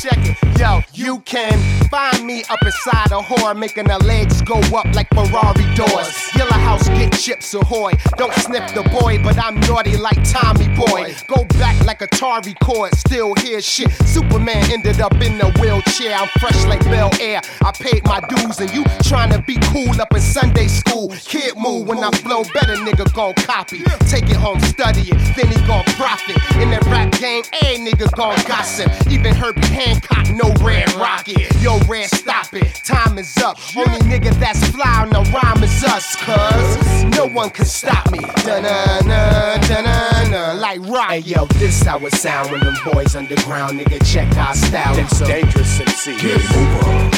Check 0.00 0.18
it. 0.18 0.36
Yo, 0.58 0.80
you 0.94 1.20
can 1.20 1.58
find 1.88 2.26
me 2.26 2.42
up 2.50 2.62
inside 2.62 3.12
a 3.12 3.20
whore, 3.20 3.56
making 3.56 3.88
her 3.88 3.98
legs 3.98 4.42
go 4.42 4.58
up 4.76 4.86
like 4.94 5.08
Ferrari 5.10 5.64
doors. 5.74 6.34
Yellow 6.34 6.52
house, 6.52 6.88
get 6.88 7.12
chips 7.12 7.54
ahoy. 7.54 7.92
Don't 8.16 8.32
sniff 8.34 8.74
the 8.74 8.82
boy, 9.00 9.22
but 9.22 9.38
I'm 9.38 9.60
naughty 9.60 9.96
like 9.96 10.18
Tommy 10.24 10.68
Boy. 10.74 11.14
Go 11.26 11.44
back 11.58 11.82
like 11.84 12.00
Atari 12.00 12.54
cord, 12.60 12.94
still 12.94 13.34
hear 13.34 13.60
shit. 13.60 13.90
Superman 14.06 14.70
ended 14.70 15.00
up 15.00 15.14
in 15.20 15.40
a 15.40 15.50
wheelchair. 15.60 16.14
I'm 16.16 16.28
fresh 16.40 16.64
like 16.66 16.82
Bel 16.84 17.10
Air. 17.20 17.40
I 17.62 17.72
paid 17.72 18.04
my 18.04 18.20
dues, 18.28 18.58
and 18.60 18.72
you 18.72 18.84
trying 19.02 19.32
to 19.32 19.40
be 19.42 19.56
cool 19.72 20.00
up 20.00 20.12
in 20.14 20.20
Sunday 20.20 20.68
school. 20.68 21.08
Kid 21.24 21.56
move 21.56 21.86
when 21.86 22.02
I 22.02 22.10
flow 22.10 22.44
better, 22.54 22.76
nigga 22.76 23.12
gon' 23.14 23.34
copy. 23.34 23.82
Take 24.08 24.28
it 24.30 24.36
home, 24.36 24.60
study 24.60 25.02
it, 25.02 25.36
then 25.36 25.48
he 25.48 25.66
gon' 25.66 25.84
profit. 25.96 26.36
In 26.60 26.70
that 26.70 26.84
rap 26.86 27.12
game, 27.12 27.44
a 27.62 27.78
nigga 27.78 28.10
gon' 28.16 28.36
gossip. 28.46 28.90
Even 29.10 29.34
Herbie 29.34 29.60
Hancock, 29.86 30.28
no 30.34 30.52
red 30.64 30.92
rocket. 30.94 31.54
Yo, 31.62 31.78
red, 31.86 32.10
stop 32.10 32.52
it. 32.54 32.74
Time 32.84 33.18
is 33.18 33.36
up. 33.38 33.56
Only 33.76 34.00
nigga 34.00 34.34
that's 34.40 34.66
fly 34.70 35.02
on 35.02 35.10
the 35.10 35.22
rhyme 35.30 35.62
is 35.62 35.84
us, 35.84 36.16
cuz 36.16 37.04
no 37.16 37.26
one 37.26 37.50
can 37.50 37.66
stop 37.66 38.10
me. 38.10 38.18
Dun-na-na, 38.44 39.58
dun-na-na, 39.68 40.54
like 40.54 40.80
rock. 40.88 41.10
Hey, 41.10 41.18
yo, 41.20 41.46
this 41.60 41.82
how 41.82 41.98
it 42.04 42.12
sound 42.14 42.50
when 42.50 42.60
them 42.64 42.74
boys 42.92 43.14
underground, 43.14 43.78
nigga. 43.78 44.04
Check 44.12 44.36
our 44.36 44.54
style. 44.54 44.94
That's 44.96 45.20
dangerous 45.20 45.78
MCs. 45.78 46.20
Get 46.20 46.56
over. 46.56 47.10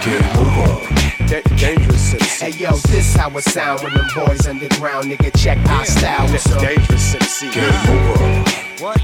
Get 0.00 0.36
over. 0.36 0.86
Dangerous 1.56 2.14
MCs. 2.14 2.40
Hey 2.40 2.50
yo, 2.52 2.72
this 2.88 3.14
how 3.14 3.28
it 3.36 3.44
sound 3.44 3.82
when 3.82 3.92
them 3.92 4.06
boys 4.14 4.46
underground, 4.46 5.10
nigga. 5.12 5.30
Check 5.38 5.58
our 5.68 5.84
style. 5.84 6.26
That's 6.28 6.44
So- 6.44 6.58
dangerous 6.60 7.14
MCs. 7.14 7.52
Get 7.52 7.74
over. 7.90 8.94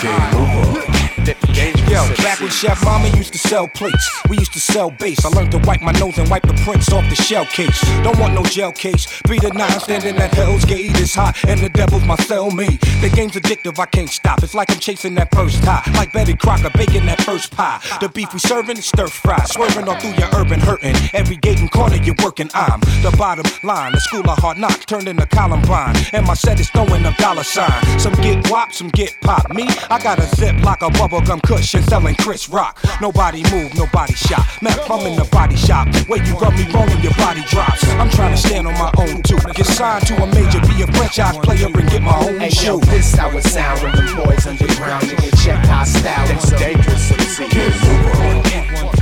Get 0.00 0.34
over. 0.34 1.07
Dangerous 1.52 1.88
Yo, 1.90 2.06
back 2.16 2.38
when 2.40 2.50
Chef 2.50 2.84
Mama 2.84 3.08
used 3.16 3.32
to 3.32 3.38
sell 3.38 3.66
plates, 3.66 4.10
we 4.28 4.36
used 4.36 4.52
to 4.52 4.60
sell 4.60 4.90
bass. 4.90 5.24
I 5.24 5.30
learned 5.30 5.52
to 5.52 5.58
wipe 5.58 5.80
my 5.80 5.92
nose 5.92 6.18
and 6.18 6.28
wipe 6.28 6.42
the 6.42 6.52
prints 6.64 6.92
off 6.92 7.08
the 7.08 7.16
shell 7.16 7.46
case. 7.46 7.80
Don't 8.02 8.18
want 8.18 8.34
no 8.34 8.42
gel 8.44 8.72
case. 8.72 9.06
Be 9.22 9.38
the 9.38 9.50
nine 9.50 9.80
standing 9.80 10.16
at 10.18 10.34
Hell's 10.34 10.66
Gate. 10.66 10.90
It's 11.00 11.14
hot 11.14 11.42
and 11.48 11.60
the 11.60 11.70
devil's 11.70 12.04
my 12.04 12.16
cellmate. 12.16 12.80
The 13.00 13.08
game's 13.08 13.32
addictive, 13.32 13.78
I 13.78 13.86
can't 13.86 14.10
stop. 14.10 14.42
It's 14.42 14.54
like 14.54 14.70
I'm 14.70 14.78
chasing 14.78 15.14
that 15.14 15.34
first 15.34 15.64
high. 15.64 15.82
Like 15.94 16.12
Betty 16.12 16.34
Crocker 16.34 16.70
baking 16.76 17.06
that 17.06 17.22
first 17.22 17.52
pie. 17.52 17.80
The 18.00 18.10
beef 18.10 18.34
we 18.34 18.38
serving 18.38 18.76
is 18.76 18.86
stir 18.86 19.06
fry. 19.06 19.42
Swerving 19.44 19.88
all 19.88 19.98
through 19.98 20.14
your 20.14 20.28
urban 20.34 20.60
hurting. 20.60 20.94
Every 21.14 21.36
gate 21.36 21.58
and 21.58 21.70
corner 21.70 21.96
you're 21.96 22.16
working, 22.22 22.50
I'm 22.52 22.80
the 23.00 23.14
bottom 23.16 23.46
line. 23.62 23.92
The 23.92 24.00
school 24.00 24.28
of 24.28 24.38
hard 24.38 24.58
knocks 24.58 24.84
turned 24.84 25.08
into 25.08 25.26
Columbine. 25.26 25.96
And 26.12 26.26
my 26.26 26.34
set 26.34 26.60
is 26.60 26.68
throwing 26.70 27.04
a 27.06 27.14
dollar 27.16 27.44
sign. 27.44 27.98
Some 27.98 28.12
get 28.14 28.50
wop, 28.50 28.72
some 28.72 28.88
get 28.90 29.16
pop. 29.22 29.50
Me, 29.54 29.66
I 29.88 29.98
got 30.02 30.18
a 30.18 30.26
zip 30.36 30.54
like 30.62 30.82
a 30.82 30.90
bubblegum 31.18 31.42
cushion 31.42 31.82
selling 31.84 32.14
Chris 32.16 32.48
Rock. 32.48 32.78
Nobody 33.00 33.42
move, 33.50 33.74
nobody 33.74 34.14
shot. 34.14 34.44
Mac, 34.62 34.78
I'm 34.90 35.00
in 35.06 35.16
the 35.16 35.24
body 35.30 35.56
shop. 35.56 35.88
Where 36.06 36.22
you 36.24 36.34
rub 36.38 36.54
me 36.54 36.64
wrong 36.72 36.88
and 36.90 37.02
your 37.02 37.14
body 37.14 37.42
drops. 37.48 37.84
I'm 37.90 38.10
trying 38.10 38.34
to 38.34 38.40
stand 38.40 38.66
on 38.66 38.74
my 38.74 38.92
own 38.98 39.22
too. 39.22 39.38
Get 39.54 39.66
signed 39.66 40.06
to 40.06 40.22
a 40.22 40.26
major, 40.26 40.60
be 40.60 40.82
a 40.82 40.86
franchise 40.92 41.36
player 41.38 41.66
and 41.66 41.90
get 41.90 42.02
my 42.02 42.16
own 42.24 42.38
Hey 42.40 42.48
yo, 42.64 42.78
shoe. 42.78 42.80
this 42.86 43.14
how 43.14 43.30
it 43.36 43.42
sound 43.44 43.82
when 43.82 43.94
them 43.94 44.16
boys 44.16 44.46
underground, 44.46 45.04
nigga. 45.04 45.44
Check 45.44 45.68
our 45.68 45.86
style. 45.86 46.26
That's 46.28 46.48
So- 46.48 46.58
dangerous 46.58 47.10
MCs. 47.12 47.50
Get 47.50 47.74
over. 47.84 48.42
Get 48.48 48.82
over. 48.82 48.96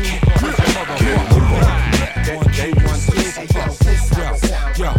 Dangerous 2.56 3.06
Hey 3.36 3.46
yo, 3.54 3.66
this 3.84 4.08
how 4.10 4.34
it 4.34 4.40
sound. 4.40 4.78
Yo, 4.78 4.92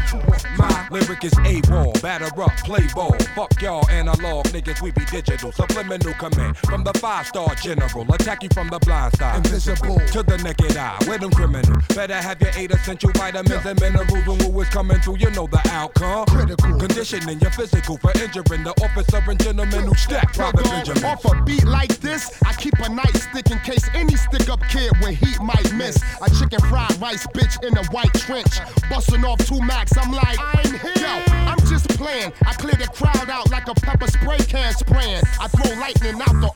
my 0.58 0.88
lyric 1.18 1.34
is 1.34 1.70
A-wall, 1.70 1.94
batter 2.02 2.42
up, 2.42 2.56
play 2.58 2.88
ball. 2.94 3.16
Fuck 3.36 3.62
y'all 3.62 3.88
analog 3.90 4.46
niggas, 4.48 4.82
we 4.82 4.92
be 4.92 5.06
digital. 5.06 5.52
Subliminal 5.52 6.14
command 6.14 6.58
from 6.58 6.84
the 6.84 6.94
five-star 6.94 7.56
general. 7.56 8.06
Attack 8.14 8.44
you 8.44 8.50
from 8.54 8.68
the 8.70 8.80
blind 8.80 9.16
side. 9.18 9.46
Invisible 9.46 10.00
to 10.12 10.24
the 10.24 10.38
naked 10.44 10.78
eye. 10.78 10.98
With 11.08 11.22
them 11.22 11.32
criminal. 11.32 11.82
Better 11.96 12.16
have 12.16 12.42
your 12.42 12.52
eight 12.56 12.72
essential 12.72 13.12
vitamins 13.14 13.66
and 13.66 13.80
minerals 13.80 14.12
when 14.12 14.54
woo 14.54 14.62
is 14.62 14.70
coming 14.70 15.00
through. 15.00 15.18
You 15.18 15.30
know 15.32 15.48
the 15.48 15.62
outcome. 15.72 16.26
Critical 16.26 16.78
conditioning 16.80 17.40
your 17.40 17.52
physical 17.52 17.98
for 17.98 18.12
injuring 18.12 18.64
the 18.64 18.74
officer 18.84 19.24
and 19.30 19.40
gentleman 19.42 19.86
who 19.86 19.96
stack 19.96 20.34
private 20.34 20.64
Benjamin. 20.64 21.06
Off 21.06 21.26
a 21.26 21.44
beat 21.44 21.66
like 21.66 21.96
this, 22.00 22.42
I 22.44 22.54
keep 22.54 22.74
a 22.76 22.90
nightstick 22.90 23.52
in 23.52 23.60
case 23.60 23.90
any 23.94 24.16
stick 24.16 24.50
up 24.50 24.62
kid 24.70 24.92
with 25.02 25.18
heat 25.18 25.40
might 25.42 25.74
miss. 25.74 25.98
A 26.22 26.30
chicken 26.30 26.60
fried 26.70 27.00
rice 27.02 27.26
bitch 27.28 27.64
in 27.66 27.78
a 27.78 27.84
white 27.92 28.14
trench. 28.14 28.60
Busting 28.90 29.24
off 29.26 29.40
two 29.46 29.62
max, 29.62 29.98
I'm 29.98 30.12
like, 30.12 30.40
I'm 30.40 30.80
here. 30.80 31.07
I'm 31.08 31.60
just 31.68 31.88
playing. 31.90 32.34
I 32.46 32.54
clear 32.54 32.76
the 32.76 32.88
crowd 32.88 33.30
out 33.30 33.50
like 33.52 33.68
a 33.68 33.74
pepper 33.74 34.08
spray 34.08 34.38
can 34.38 34.74
spraying. 34.74 35.22
I 35.40 35.48
throw 35.48 35.80
lightning 35.80 36.22
out 36.22 36.36
the 36.42 36.52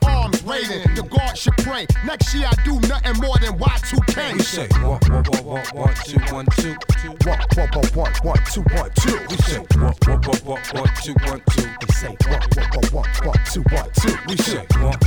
raiding. 0.62 0.96
The 0.96 1.04
guard 1.04 1.38
should 1.38 1.58
pray. 1.58 1.88
Next 2.06 2.34
year 2.34 2.48
I 2.48 2.56
do 2.64 2.80
nothing 2.88 3.22
more 3.22 3.38
than 3.40 3.58
Y2K. 3.58 4.34
We 4.34 4.40
say 4.40 4.68
one, 4.82 5.00
one, 5.10 5.24
one, 5.24 5.46
one, 5.46 5.66
one, 5.74 5.96
two, 6.06 6.20
one, 6.34 6.46
two, 6.58 6.76
two. 7.02 7.10
One, 7.28 7.40
one, 7.56 7.70
one, 7.74 7.90
one, 7.94 8.14
one, 8.24 8.44
two, 8.52 8.62
one, 8.74 8.92
two. 8.96 9.18
We 9.30 9.38
say 9.38 9.60
one, 9.78 9.96
one, 10.06 10.22
one, 10.22 10.42
one, 10.44 10.62
one, 10.74 10.90
two, 11.02 11.14
one, 11.24 11.42
two. 11.50 11.70
We 11.80 11.90
say 11.92 12.14
one, 12.18 12.42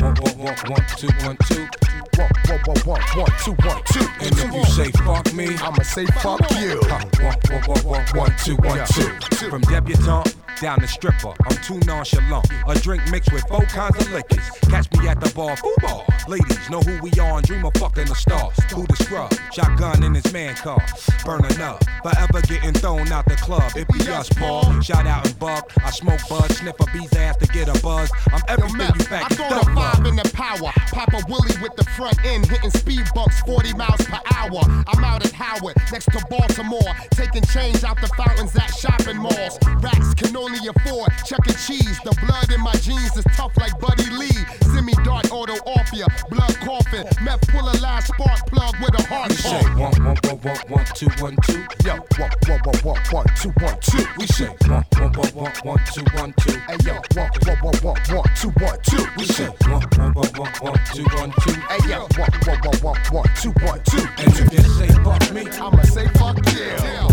one, 0.00 0.14
one, 0.14 0.38
one, 0.38 0.56
one, 0.68 0.84
two, 0.96 1.08
one, 1.22 1.36
two. 1.48 1.60
We 1.60 1.90
say 1.90 2.00
one, 2.16 2.30
two, 2.44 2.58
one, 2.84 3.00
two. 3.06 3.20
One, 3.20 3.32
two, 3.42 3.54
one, 3.66 3.82
two. 3.84 4.06
And 4.20 4.32
if 4.38 4.54
you 4.54 4.64
say 4.64 4.90
fuck 5.02 5.32
me, 5.34 5.56
I'ma 5.58 5.82
say 5.82 6.06
fuck 6.06 6.40
you. 6.52 6.80
One, 6.88 7.10
one, 7.20 7.62
one, 7.66 7.84
one, 7.84 8.06
one, 8.14 8.34
two, 8.38 8.56
one, 8.56 8.84
two. 8.86 9.10
From 9.50 9.62
debutante 9.62 10.34
down 10.60 10.80
to 10.80 10.86
stripper, 10.86 11.34
I'm 11.44 11.56
too 11.62 11.78
nonchalant. 11.86 12.46
A 12.66 12.74
drink 12.78 13.02
mixed 13.10 13.32
with 13.32 13.42
four 13.48 13.62
kinds 13.62 13.96
of 13.98 14.12
liquors. 14.12 14.48
Catch 14.70 14.92
me 14.98 15.08
at 15.08 15.20
the 15.20 15.30
bar, 15.34 15.43
foo 15.56 15.74
bar. 15.82 16.04
Ladies 16.26 16.70
know 16.70 16.80
who 16.80 17.00
we 17.02 17.10
are 17.20 17.36
and 17.38 17.46
dream 17.46 17.64
of 17.64 17.74
fucking 17.74 18.06
the 18.06 18.14
stars. 18.14 18.56
Who 18.72 18.86
the 18.86 18.96
scrub? 18.96 19.32
Shotgun 19.52 20.02
in 20.02 20.14
his 20.14 20.32
man 20.32 20.54
car, 20.56 20.82
burning 21.24 21.60
up. 21.60 21.84
Forever 22.02 22.40
getting 22.42 22.72
thrown 22.72 23.12
out 23.12 23.26
the 23.26 23.36
club. 23.36 23.72
It 23.76 23.86
be 23.88 24.00
us, 24.10 24.28
Paul. 24.30 24.80
Shout 24.80 25.06
out 25.06 25.26
and 25.26 25.38
bug. 25.38 25.70
I 25.84 25.90
smoke 25.90 26.20
bud, 26.28 26.50
sniff 26.52 26.80
a 26.80 26.86
bee's 26.92 27.12
ass 27.14 27.36
to 27.38 27.46
get 27.48 27.68
a 27.68 27.80
buzz. 27.82 28.10
I'm 28.32 28.42
Yo, 28.48 28.54
everything 28.54 28.78
Meth, 28.78 29.10
you 29.10 29.14
I 29.14 29.22
faggots 29.22 29.36
throw 29.36 29.58
the 29.60 29.74
five 29.74 30.06
in 30.06 30.16
the 30.16 30.30
power. 30.32 30.72
Papa 30.92 31.20
Willie 31.28 31.56
with 31.62 31.76
the 31.76 31.84
front 31.96 32.16
end, 32.24 32.46
hitting 32.46 32.70
speed 32.70 33.04
bumps 33.14 33.40
40 33.40 33.74
miles 33.74 34.04
per 34.06 34.20
hour. 34.32 34.60
I'm 34.86 35.04
out 35.04 35.24
at 35.24 35.32
Howard, 35.32 35.76
next 35.92 36.06
to 36.12 36.24
Baltimore, 36.30 36.92
taking 37.10 37.42
change 37.44 37.84
out 37.84 38.00
the 38.00 38.08
fountains 38.08 38.54
at 38.56 38.68
shopping 38.74 39.18
malls. 39.18 39.58
Rats 39.80 40.14
can 40.14 40.36
only 40.36 40.60
afford 40.68 41.10
Chuck 41.24 41.46
E. 41.48 41.52
Cheese. 41.66 41.98
The 42.04 42.16
blood 42.26 42.52
in 42.52 42.60
my 42.60 42.74
jeans 42.74 43.16
is 43.16 43.24
tough 43.36 43.56
like 43.56 43.78
Buddy 43.80 44.08
Lee. 44.10 44.44
Semi 44.72 44.92
dart 45.04 45.30
auto 45.34 45.54
off 45.66 45.92
ya, 45.92 46.06
blood 46.30 46.54
coughing. 46.60 47.04
Meth 47.22 47.46
pull 47.48 47.68
a 47.68 47.74
last 47.82 48.08
spark 48.08 48.46
plug 48.46 48.74
with 48.80 48.94
a 48.94 49.02
heart 49.08 49.30
We 49.30 49.36
say 49.36 49.62
one, 49.74 50.04
one, 50.04 50.16
one, 50.22 50.38
one, 50.38 50.56
one, 50.68 50.86
two, 50.94 51.08
one, 51.18 51.36
two. 51.44 51.64
Yo, 51.84 51.94
one, 52.18 52.30
one, 52.46 52.60
one, 52.64 52.78
one, 52.82 53.02
one, 53.10 53.26
two, 53.40 53.50
one, 53.58 53.78
two. 53.80 54.06
We 54.18 54.26
say 54.26 54.48
one, 54.68 54.84
one, 54.98 55.12
one, 55.12 55.30
one, 55.34 55.52
one, 55.64 55.80
two, 55.92 56.04
one, 56.14 56.32
two. 56.38 56.56
Hey 56.68 56.78
yo, 56.86 56.94
one, 57.18 57.30
one, 57.44 57.58
one, 57.62 57.78
one, 57.82 58.00
one, 58.14 58.30
two, 58.38 58.50
one, 58.62 58.78
two. 58.82 59.04
We 59.18 59.24
say 59.24 59.48
one, 59.66 59.82
one, 59.98 60.12
one, 60.14 60.32
one, 60.38 60.52
one, 60.60 60.80
two, 60.94 61.04
one, 61.18 61.32
two. 61.42 61.54
Hey 61.68 61.90
yo, 61.90 62.06
one, 62.16 62.32
one, 62.46 62.60
one, 62.62 62.78
one, 62.82 63.00
one, 63.10 63.30
two, 63.40 63.50
one, 63.66 63.80
two. 63.84 64.06
And 64.18 64.28
if 64.38 64.52
you 64.52 64.62
say 64.78 64.88
fuck 65.02 65.32
me, 65.34 65.42
I'ma 65.58 65.82
say 65.82 66.06
fuck 66.14 66.38
yeah. 66.54 67.10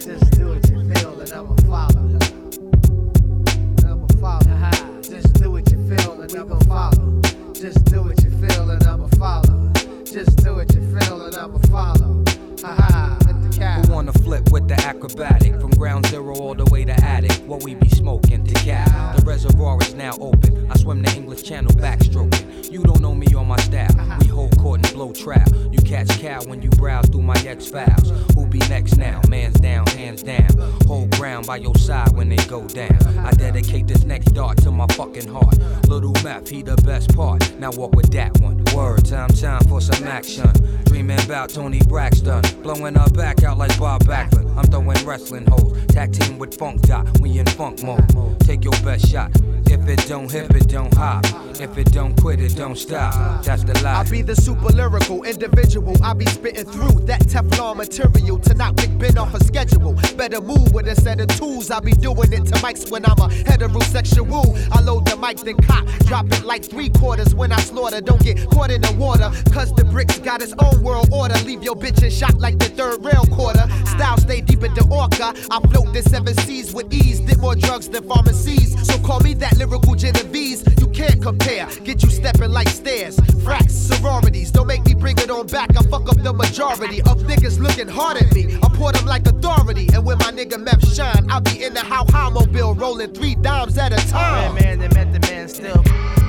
Just 0.00 0.32
do 0.32 0.48
what 0.48 0.70
you 0.70 0.94
feel 0.94 1.20
and 1.20 1.32
I'ma 1.32 1.54
follow. 1.56 1.90
I'ma 1.90 1.99
and 6.32 6.40
I'ma 6.40 6.58
follow. 6.60 7.20
Just 7.52 7.84
do 7.86 8.02
what 8.02 8.22
you 8.22 8.30
feel 8.30 8.70
and 8.70 8.82
I'ma 8.84 9.08
follow. 9.18 9.72
Just 10.04 10.36
do 10.44 10.54
what 10.54 10.72
you 10.74 10.98
feel 10.98 11.22
and 11.22 11.34
I'ma 11.34 11.58
follow. 11.70 12.24
Cat. 13.52 13.86
Who 13.86 13.92
wanna 13.92 14.12
flip 14.12 14.50
with 14.52 14.68
the 14.68 14.74
acrobatic? 14.74 15.60
From 15.60 15.70
ground 15.70 16.06
zero 16.06 16.34
all 16.34 16.54
the 16.54 16.64
way 16.66 16.84
to 16.84 16.92
attic. 17.04 17.32
What 17.46 17.62
we 17.64 17.74
be 17.74 17.88
smoking 17.88 18.44
to 18.46 18.54
cap. 18.54 19.16
The 19.16 19.22
reservoir 19.24 19.78
is 19.82 19.94
now 19.94 20.16
open. 20.20 20.70
I 20.70 20.76
swim 20.78 21.02
the 21.02 21.12
English 21.14 21.42
Channel 21.42 21.72
backstroking. 21.72 22.49
You 22.68 22.82
don't 22.82 23.00
know 23.00 23.14
me 23.14 23.26
or 23.34 23.44
my 23.44 23.56
style. 23.58 23.88
Uh-huh. 23.98 24.18
We 24.20 24.26
hold 24.28 24.58
court 24.58 24.84
and 24.84 24.94
blow 24.94 25.12
trap. 25.12 25.48
You 25.70 25.78
catch 25.78 26.08
cow 26.20 26.42
when 26.44 26.62
you 26.62 26.70
browse 26.70 27.08
through 27.08 27.22
my 27.22 27.36
X 27.46 27.68
files. 27.68 28.10
Who 28.34 28.46
be 28.46 28.58
next 28.68 28.96
now? 28.96 29.20
Man's 29.28 29.58
down, 29.60 29.86
hands 29.88 30.22
down. 30.22 30.48
Hold 30.86 31.10
ground 31.12 31.46
by 31.46 31.56
your 31.56 31.74
side 31.76 32.12
when 32.16 32.28
they 32.28 32.42
go 32.46 32.66
down. 32.68 32.92
Uh-huh. 32.92 33.26
I 33.26 33.32
dedicate 33.32 33.86
this 33.86 34.04
next 34.04 34.32
dart 34.32 34.58
to 34.58 34.70
my 34.70 34.86
fucking 34.88 35.28
heart. 35.28 35.58
Little 35.88 36.14
map, 36.22 36.48
he 36.48 36.62
the 36.62 36.76
best 36.76 37.14
part. 37.14 37.54
Now 37.58 37.70
walk 37.72 37.94
with 37.94 38.10
that 38.12 38.38
one. 38.40 38.64
Word, 38.74 39.04
time, 39.04 39.30
time 39.30 39.64
for 39.68 39.80
some 39.80 40.06
action. 40.06 40.50
Dreaming 40.84 41.20
about 41.24 41.50
Toni 41.50 41.80
Braxton. 41.86 42.42
Blowing 42.62 42.94
her 42.94 43.10
back 43.10 43.42
out 43.42 43.58
like 43.58 43.76
Bob 43.78 44.04
Backlund. 44.04 44.56
I'm 44.56 44.64
throwing 44.64 45.04
wrestling 45.06 45.46
hoes. 45.46 45.76
Tag 45.86 46.12
team 46.12 46.38
with 46.38 46.56
Funk 46.56 46.82
Doc. 46.82 47.06
We 47.20 47.38
in 47.38 47.46
funk 47.46 47.82
mode. 47.82 48.40
Take 48.40 48.64
your 48.64 48.78
best 48.84 49.08
shot. 49.08 49.32
If 49.80 49.88
it 49.88 50.08
don't 50.08 50.30
hip, 50.30 50.50
it 50.50 50.68
don't 50.68 50.92
hop. 50.94 51.24
If 51.58 51.76
it 51.78 51.90
don't 51.92 52.14
quit, 52.20 52.38
it 52.40 52.54
don't 52.54 52.76
stop. 52.76 53.42
That's 53.42 53.64
the 53.64 53.72
life. 53.82 54.06
I 54.06 54.10
be 54.10 54.22
the 54.22 54.36
super 54.36 54.68
lyrical 54.68 55.24
individual. 55.24 55.96
I 56.02 56.12
be 56.12 56.26
spitting 56.26 56.66
through 56.66 57.00
that 57.06 57.22
Teflon 57.22 57.76
material 57.76 58.38
to 58.38 58.54
knock 58.54 58.76
Big 58.76 58.98
Ben 58.98 59.16
off 59.18 59.34
a 59.34 59.42
schedule. 59.42 59.94
Better 60.16 60.40
move 60.40 60.72
with 60.72 60.86
a 60.86 60.94
set 60.94 61.20
of 61.20 61.28
tools. 61.28 61.70
I 61.70 61.80
be 61.80 61.92
doing 61.92 62.32
it 62.32 62.44
to 62.46 62.54
mics 62.60 62.90
when 62.90 63.06
I'm 63.06 63.18
a 63.18 63.28
heterosexual. 63.28 64.56
I 64.70 64.80
load 64.82 65.06
the 65.06 65.16
mic, 65.30 65.44
then 65.44 65.56
cock, 65.56 65.86
drop 66.06 66.26
it 66.32 66.44
like 66.44 66.64
three 66.64 66.88
quarters 66.88 67.34
when 67.34 67.52
I 67.52 67.60
slaughter. 67.60 68.00
Don't 68.00 68.22
get 68.22 68.38
caught 68.50 68.70
in 68.70 68.80
the 68.80 68.92
water, 68.92 69.30
cause 69.52 69.72
the 69.74 69.84
bricks 69.84 70.18
got 70.18 70.42
its 70.42 70.54
own 70.58 70.82
world 70.82 71.08
order. 71.12 71.34
Leave 71.44 71.62
your 71.62 71.76
bitch 71.76 72.02
in 72.02 72.10
shock 72.10 72.34
like 72.38 72.58
the 72.58 72.66
third 72.66 73.04
rail 73.04 73.24
quarter. 73.26 73.66
Style 73.86 74.18
stay 74.18 74.40
deep 74.40 74.62
in 74.62 74.74
the 74.74 74.86
orca. 74.90 75.34
I 75.50 75.60
float 75.68 75.92
the 75.92 76.02
seven 76.02 76.34
seas 76.38 76.74
with 76.74 76.92
ease. 76.92 77.20
Did 77.20 77.38
more 77.38 77.54
drugs 77.54 77.88
than 77.88 78.08
pharmacies. 78.08 78.70
So 78.86 78.98
call 78.98 79.20
me 79.20 79.34
that 79.34 79.56
lyrical 79.56 79.94
Genovese. 79.94 80.64
You 80.80 80.88
can't 80.88 81.22
compare. 81.22 81.66
Get 81.84 82.02
you 82.02 82.10
stepping 82.10 82.50
like 82.50 82.68
stairs. 82.68 83.16
Fracks, 83.44 83.70
sororities. 83.70 84.50
Don't 84.50 84.66
make 84.66 84.84
me 84.84 84.94
bring 84.94 85.18
it 85.18 85.30
on 85.30 85.46
back. 85.46 85.70
I 85.76 85.82
fuck 85.84 86.08
up 86.08 86.22
the 86.22 86.32
majority 86.32 87.00
of 87.02 87.18
niggas 87.22 87.58
looking 87.60 87.88
hard 87.88 88.16
at 88.16 88.32
me. 88.34 88.58
I 88.62 88.68
pour 88.74 88.92
them 88.92 89.06
like 89.06 89.26
authority. 89.26 89.88
And 89.94 90.04
when 90.04 90.18
my 90.18 90.32
nigga 90.32 90.58
Meth 90.60 90.86
shine, 90.92 91.26
I'll 91.30 91.40
be 91.40 91.62
in 91.64 91.74
the 91.74 91.80
how 91.80 92.04
high 92.08 92.30
mobile 92.30 92.74
rolling 92.74 93.12
three 93.12 93.34
dimes 93.36 93.78
at 93.78 93.92
a 93.92 94.08
time. 94.10 94.54
Man, 94.54 94.80
man 95.22 95.48
still. 95.48 96.19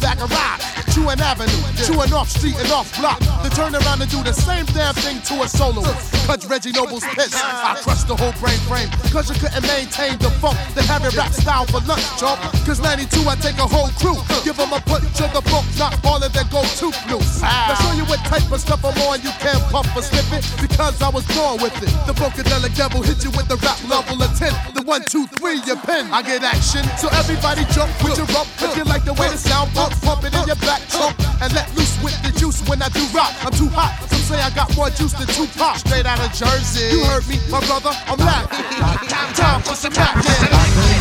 Could 0.00 0.18
chew 0.18 0.71
Chew 1.02 1.10
an 1.10 1.20
avenue, 1.20 1.50
to 1.82 1.98
an 1.98 2.12
off 2.12 2.30
street 2.30 2.54
and 2.62 2.70
off 2.70 2.86
block. 3.00 3.18
To 3.18 3.50
turn 3.50 3.74
around 3.74 3.98
and 4.02 4.10
do 4.10 4.22
the 4.22 4.32
same 4.32 4.64
damn 4.70 4.94
thing 4.94 5.18
to 5.26 5.42
a 5.42 5.48
soloist. 5.48 6.14
Cause 6.30 6.46
Reggie 6.46 6.70
Noble's 6.70 7.02
piss. 7.18 7.34
I 7.34 7.74
crushed 7.82 8.06
the 8.06 8.14
whole 8.14 8.30
brain 8.38 8.58
frame. 8.70 8.86
Cause 9.10 9.26
you 9.26 9.34
couldn't 9.34 9.66
maintain 9.66 10.14
the 10.22 10.30
funk. 10.38 10.54
Then 10.78 10.86
have 10.86 11.02
it 11.02 11.16
rap 11.18 11.34
style 11.34 11.66
for 11.66 11.82
lunch, 11.90 12.06
chump. 12.22 12.38
Cause 12.62 12.78
92, 12.78 13.18
I 13.26 13.34
take 13.34 13.58
a 13.58 13.66
whole 13.66 13.90
crew. 13.98 14.14
Give 14.46 14.54
them 14.54 14.70
a 14.70 14.78
punch 14.78 15.18
of 15.18 15.34
the 15.34 15.42
book, 15.50 15.66
not 15.74 15.98
all 16.06 16.22
of 16.22 16.30
their 16.30 16.46
go 16.54 16.62
to 16.62 16.94
blues. 17.10 17.42
Now 17.42 17.74
show 17.82 17.98
you 17.98 18.06
what 18.06 18.22
type 18.30 18.46
of 18.46 18.62
stuff 18.62 18.86
I'm 18.86 18.94
on. 19.10 19.18
You 19.26 19.34
can't 19.42 19.58
puff 19.74 19.90
or 19.98 20.06
slip 20.06 20.30
it 20.30 20.46
because 20.62 21.02
I 21.02 21.10
was 21.10 21.26
born 21.34 21.58
with 21.58 21.74
it. 21.82 21.90
The 22.06 22.14
Funkadelic 22.14 22.78
devil 22.78 23.02
hit 23.02 23.26
you 23.26 23.34
with 23.34 23.50
the 23.50 23.58
rap 23.58 23.82
level 23.90 24.22
of 24.22 24.30
10. 24.38 24.54
The 24.78 24.86
one, 24.86 25.02
two, 25.10 25.26
three, 25.34 25.58
your 25.66 25.82
pen. 25.82 26.06
I 26.14 26.22
get 26.22 26.46
action. 26.46 26.86
So 26.94 27.10
everybody 27.18 27.66
jump 27.74 27.90
with 28.06 28.22
your 28.22 28.30
up. 28.38 28.46
If 28.62 28.78
you 28.78 28.86
like 28.86 29.02
the 29.02 29.18
way 29.18 29.26
the 29.26 29.36
sound 29.36 29.74
pump, 29.74 29.98
pump 30.06 30.22
it 30.22 30.30
in 30.30 30.46
your 30.46 30.62
back 30.62 30.91
trunk. 30.92 31.16
And 31.40 31.52
let 31.54 31.66
loose 31.74 31.96
with 32.04 32.16
the 32.22 32.32
juice 32.38 32.60
when 32.68 32.82
I 32.82 32.88
do 32.88 33.02
rock. 33.16 33.32
I'm 33.42 33.52
too 33.52 33.68
hot. 33.72 33.96
Some 34.08 34.20
say 34.20 34.38
I 34.40 34.50
got 34.50 34.68
more 34.76 34.90
juice 34.90 35.12
than 35.16 35.26
Tupac. 35.26 35.76
Straight 35.80 36.06
out 36.06 36.20
of 36.20 36.32
Jersey. 36.32 36.92
You 36.92 37.04
heard 37.08 37.26
me, 37.26 37.40
my 37.50 37.60
brother. 37.66 37.90
I'm 38.06 38.18
back. 38.18 38.48
Time 39.36 39.62
for 39.62 39.74
some 39.74 39.92
action. 39.96 40.92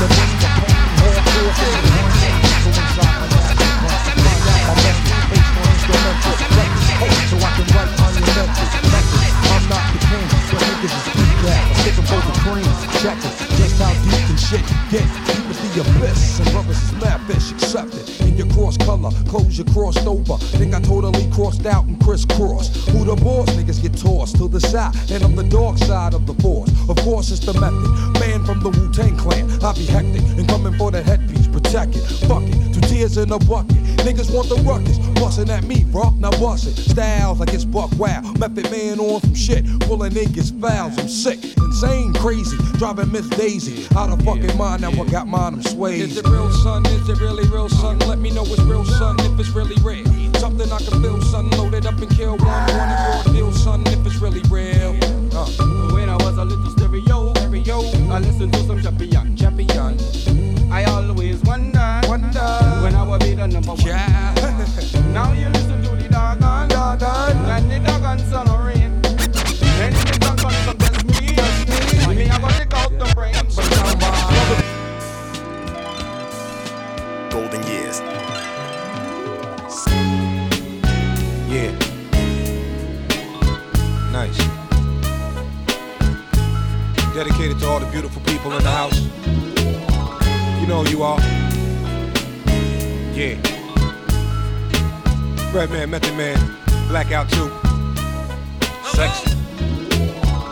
So 7.32 7.38
I 7.38 7.49
can 7.56 7.67
write 7.71 7.91
monumental 7.95 8.47
records. 8.91 9.32
I'm 9.51 9.63
not 9.71 9.84
the 9.93 9.99
king, 10.04 10.27
but 10.51 10.60
niggas 10.67 10.95
is 10.95 11.06
deep 11.15 11.38
that. 11.47 11.63
I'm 11.63 11.75
sticking 11.80 12.08
for 12.08 12.19
the 12.27 12.34
cream. 12.43 12.71
Check 12.99 13.19
it, 13.23 13.34
just 13.56 13.80
how 13.80 13.93
deep 14.04 14.23
can 14.27 14.38
shit 14.38 14.65
get. 14.91 15.08
Deep 15.27 15.43
as 15.47 15.60
the 15.63 15.69
abyss, 15.82 16.39
and 16.39 16.51
brothers 16.51 16.82
is 16.84 16.91
mad 16.99 17.19
fish 17.27 17.51
accepted. 17.51 18.20
In 18.32 18.38
your 18.38 18.48
cross 18.48 18.78
color, 18.78 19.12
clothes 19.28 19.58
you 19.58 19.65
crossed 19.65 20.08
over. 20.08 20.38
Think 20.58 20.74
I 20.74 20.80
totally 20.80 21.30
crossed 21.32 21.65
out 21.65 21.86
and 21.86 22.02
crisscrossed. 22.02 22.89
Who 22.91 23.04
the 23.04 23.15
boss? 23.15 23.50
Niggas 23.50 23.82
get 23.82 23.98
tossed 23.98 24.38
to 24.38 24.48
the 24.48 24.62
side, 24.62 24.96
and 25.12 25.22
I'm 25.22 25.36
the 25.36 25.44
dark 25.44 25.78
side 25.78 26.13
of 26.13 26.26
the 26.26 26.34
force. 26.36 26.72
Of 26.88 26.96
course, 27.00 27.30
it's 27.30 27.41
the 27.41 27.54
method. 27.60 27.91
Man 28.22 28.46
from 28.46 28.62
the 28.62 28.70
Wu 28.70 28.89
Tang 28.94 29.17
clan, 29.17 29.52
I 29.62 29.74
be 29.74 29.86
hectic 29.86 30.22
and 30.39 30.48
coming 30.48 30.74
for 30.78 30.91
the 30.91 31.04
headpiece. 31.04 31.48
Protect 31.48 31.98
it, 31.98 32.04
fuck 32.26 32.44
it, 32.44 32.74
two 32.74 32.80
tears 32.88 33.17
in 33.17 33.30
a 33.34 33.39
bucket. 33.39 33.76
Niggas 34.08 34.34
want 34.34 34.48
the 34.48 34.56
ruckus, 34.63 34.98
bustin' 35.20 35.50
at 35.50 35.65
me, 35.65 35.84
bro. 35.84 36.12
Now 36.12 36.32
bust 36.32 36.67
it. 36.67 36.78
Styles 36.78 37.39
like 37.41 37.54
it's 37.54 37.65
buck 37.65 37.91
wow. 38.00 38.22
Method 38.39 38.72
man 38.72 39.02
on 39.02 39.20
some 39.20 39.36
shit, 39.36 39.65
pulling 39.82 40.13
niggas 40.13 40.58
fouls. 40.62 40.98
I'm 40.98 41.10
sick, 41.10 41.44
insane, 41.58 42.01
crazy, 42.21 42.57
driving 42.77 43.12
Miss 43.12 43.27
Daisy 43.29 43.88
out 43.97 44.12
of 44.12 44.21
fucking 44.23 44.55
mind. 44.55 44.84
Now 44.84 44.91
I 44.91 45.05
got 45.10 45.27
mine, 45.27 45.55
I'm 45.55 45.63
swayed. 45.63 46.01
Is 46.01 46.17
it 46.17 46.27
real, 46.27 46.51
son? 46.51 46.86
Is 46.86 47.10
it 47.10 47.19
really 47.19 47.47
real, 47.47 47.67
son? 47.67 47.97
Let 47.99 48.19
me 48.19 48.29
know 48.29 48.43
it's 48.45 48.60
real, 48.62 48.86
son, 48.86 49.19
if 49.21 49.39
it's 49.39 49.49
really 49.49 49.75
real. 49.81 50.05
Something 50.36 50.71
I 50.71 50.77
can 50.77 51.01
feel, 51.01 51.19
son. 51.23 51.49
Load 51.51 51.73
it 51.73 51.88
up 51.88 51.97
and 51.97 52.10
kill 52.12 52.38
one. 52.38 52.67
One 52.77 53.25
your 53.25 53.34
deal, 53.34 53.51
son, 53.51 53.81
if 53.88 54.05
it's 54.05 54.17
really 54.17 54.41
real. 54.51 54.95
Uh. 55.34 55.49
When 55.93 56.10
I 56.10 56.15
was 56.17 56.38
a 56.38 56.45
little 56.45 56.69
stereo, 56.69 57.34
stereo, 57.34 57.79
I 58.12 58.19
listened 58.19 58.53
to 58.53 58.63
some 58.65 58.81
champion, 58.84 59.36
champion. 59.36 59.97
I 60.71 60.84
always 60.84 61.41
wonder, 61.41 62.01
wonder 62.07 62.49
when 62.84 62.93
I 62.93 63.03
will 63.03 63.17
be 63.17 63.34
the 63.34 63.47
number 63.47 63.73
one. 63.73 63.84
now 65.13 65.34
you 65.34 65.49
listen 65.49 65.81
to 65.84 65.95
the 65.95 66.07
doggone, 66.07 66.69
doggone, 66.69 67.38
and 67.49 67.71
the 67.71 67.79
doggone 67.79 68.19
son 68.19 68.61
Dedicated 87.13 87.60
to 87.60 87.67
all 87.67 87.80
the 87.80 87.91
beautiful 87.91 88.21
people 88.24 88.54
in 88.54 88.63
the 88.63 88.71
house. 88.71 89.00
You 90.62 90.67
know 90.67 90.84
who 90.84 90.89
you 90.89 91.04
are. 91.04 91.19
Yeah. 93.13 93.36
Redman, 95.54 95.89
Method 95.89 96.15
Man, 96.15 96.39
Blackout 96.88 97.30
2. 97.30 97.52
Sexy. 98.95 99.36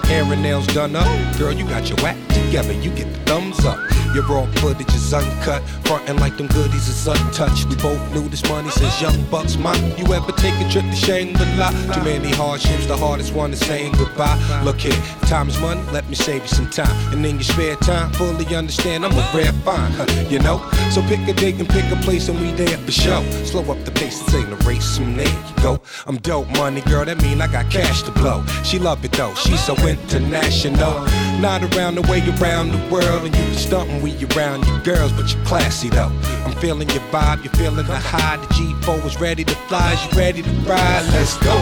Hair 0.08 0.24
and 0.24 0.42
nails 0.42 0.68
done 0.68 0.98
up. 0.98 1.38
Girl, 1.38 1.54
you 1.54 1.64
got 1.64 1.90
your 1.90 2.00
act 2.06 2.30
together. 2.30 2.74
You 2.74 2.92
get 2.92 3.12
the 3.14 3.20
thumbs 3.22 3.64
up. 3.64 3.89
Your 4.14 4.24
raw 4.24 4.46
footage 4.56 4.94
is 4.94 5.14
uncut. 5.14 5.62
Frontin' 5.86 6.18
like 6.18 6.38
them 6.38 6.48
goodies 6.48 6.88
is 6.88 7.08
untouched. 7.08 7.66
We 7.68 7.76
both 7.76 8.02
knew 8.14 8.28
this 8.30 8.44
money 8.50 8.70
since 8.70 9.02
young 9.02 9.24
bucks. 9.30 9.58
Mine. 9.58 9.98
You 9.98 10.14
ever 10.14 10.32
take 10.32 10.56
a 10.66 10.70
trip 10.70 10.86
to 10.86 10.96
Shangri-La? 10.96 11.70
Too 11.94 12.04
many 12.04 12.32
hardships. 12.32 12.86
The 12.88 12.98
hardest 12.98 13.34
one 13.34 13.54
is 13.54 13.60
saying 13.60 13.94
goodbye. 13.94 14.38
Look 14.64 14.80
here, 14.80 15.00
time 15.28 15.50
is 15.50 15.60
money. 15.60 15.82
Let 15.92 16.08
me 16.10 16.16
save 16.16 16.42
you 16.42 16.48
some 16.48 16.70
time. 16.70 16.96
And 17.14 17.26
in 17.26 17.36
your 17.36 17.44
spare 17.44 17.76
time, 17.78 18.12
fully 18.14 18.46
understand 18.56 19.06
I'm 19.06 19.14
a 19.14 19.32
rare 19.34 19.54
find. 19.64 19.94
Huh, 19.94 20.06
you 20.30 20.40
know? 20.40 20.58
So 20.92 21.02
pick 21.04 21.28
a 21.28 21.34
date 21.34 21.60
and 21.60 21.70
pick 21.70 21.86
a 21.92 21.96
place 21.98 22.30
and 22.30 22.40
we 22.40 22.52
there 22.52 22.78
for 22.78 22.92
show. 22.92 23.24
Slow 23.46 23.62
up 23.72 23.84
the 23.86 23.92
pace, 23.92 24.20
this 24.24 24.36
ain't 24.36 24.52
a 24.52 24.56
race. 24.68 24.98
And 24.98 25.20
there 25.20 25.28
you 25.28 25.64
go. 25.64 25.82
I'm 26.08 26.18
dope 26.18 26.50
money, 26.58 26.82
girl. 26.82 27.06
That 27.06 27.22
mean 27.22 27.42
I 27.42 27.48
got 27.48 27.70
cash 27.72 28.04
to 28.04 28.12
blow. 28.12 28.46
She 28.64 28.80
love 28.80 29.04
it 29.06 29.12
though. 29.12 29.34
She's 29.36 29.64
so 29.64 29.76
international. 29.76 31.06
Not 31.42 31.64
around 31.74 31.96
the 31.96 32.02
way 32.02 32.20
around 32.42 32.74
the 32.74 32.94
world, 32.94 33.26
and 33.26 33.34
you 33.34 33.44
can 33.44 33.54
stuntin' 33.54 34.02
we 34.02 34.12
around 34.36 34.68
your 34.68 34.80
girls, 34.82 35.14
but 35.14 35.34
you're 35.34 35.46
classy 35.46 35.88
though. 35.88 36.12
I'm 36.46 36.52
feeling 36.58 36.90
your 36.90 37.00
vibe, 37.14 37.46
you're 37.46 37.54
feeling 37.54 37.86
the 37.86 37.96
high. 37.96 38.36
The 38.36 38.48
G4 38.48 39.06
is 39.06 39.22
ready 39.22 39.46
to 39.46 39.56
fly, 39.70 39.94
you 39.94 40.18
ready 40.20 40.42
to 40.42 40.50
ride? 40.68 41.06
Let's 41.14 41.38
go. 41.38 41.56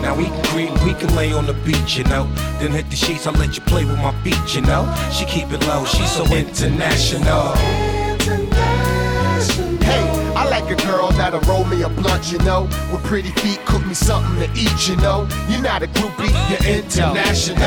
Now 0.00 0.14
we 0.16 0.26
can 0.26 0.44
creep, 0.44 0.70
we 0.84 0.94
can 0.94 1.12
lay 1.16 1.32
on 1.32 1.46
the 1.46 1.54
beach, 1.54 1.96
you 1.96 2.04
know. 2.04 2.32
Then 2.60 2.70
hit 2.70 2.88
the 2.88 2.96
sheets, 2.96 3.26
I'll 3.26 3.32
let 3.32 3.56
you 3.56 3.62
play 3.62 3.84
with 3.84 3.98
my 3.98 4.14
feet, 4.22 4.54
you 4.54 4.60
know. 4.60 4.86
She 5.10 5.24
keep 5.24 5.50
it 5.50 5.66
low, 5.66 5.84
she's 5.86 6.12
so 6.12 6.24
international. 6.32 7.87
Like 10.58 10.76
a 10.76 10.86
girl 10.86 11.10
that'll 11.10 11.40
roll 11.42 11.64
me 11.66 11.82
a 11.82 11.88
blunt, 11.88 12.32
you 12.32 12.38
know. 12.38 12.64
With 12.90 13.04
pretty 13.04 13.30
feet, 13.42 13.60
cook 13.64 13.86
me 13.86 13.94
something 13.94 14.40
to 14.42 14.58
eat, 14.58 14.88
you 14.88 14.96
know. 14.96 15.28
You're 15.48 15.62
not 15.62 15.84
a 15.84 15.86
groupie, 15.86 16.34
you're 16.50 16.78
international. 16.78 17.62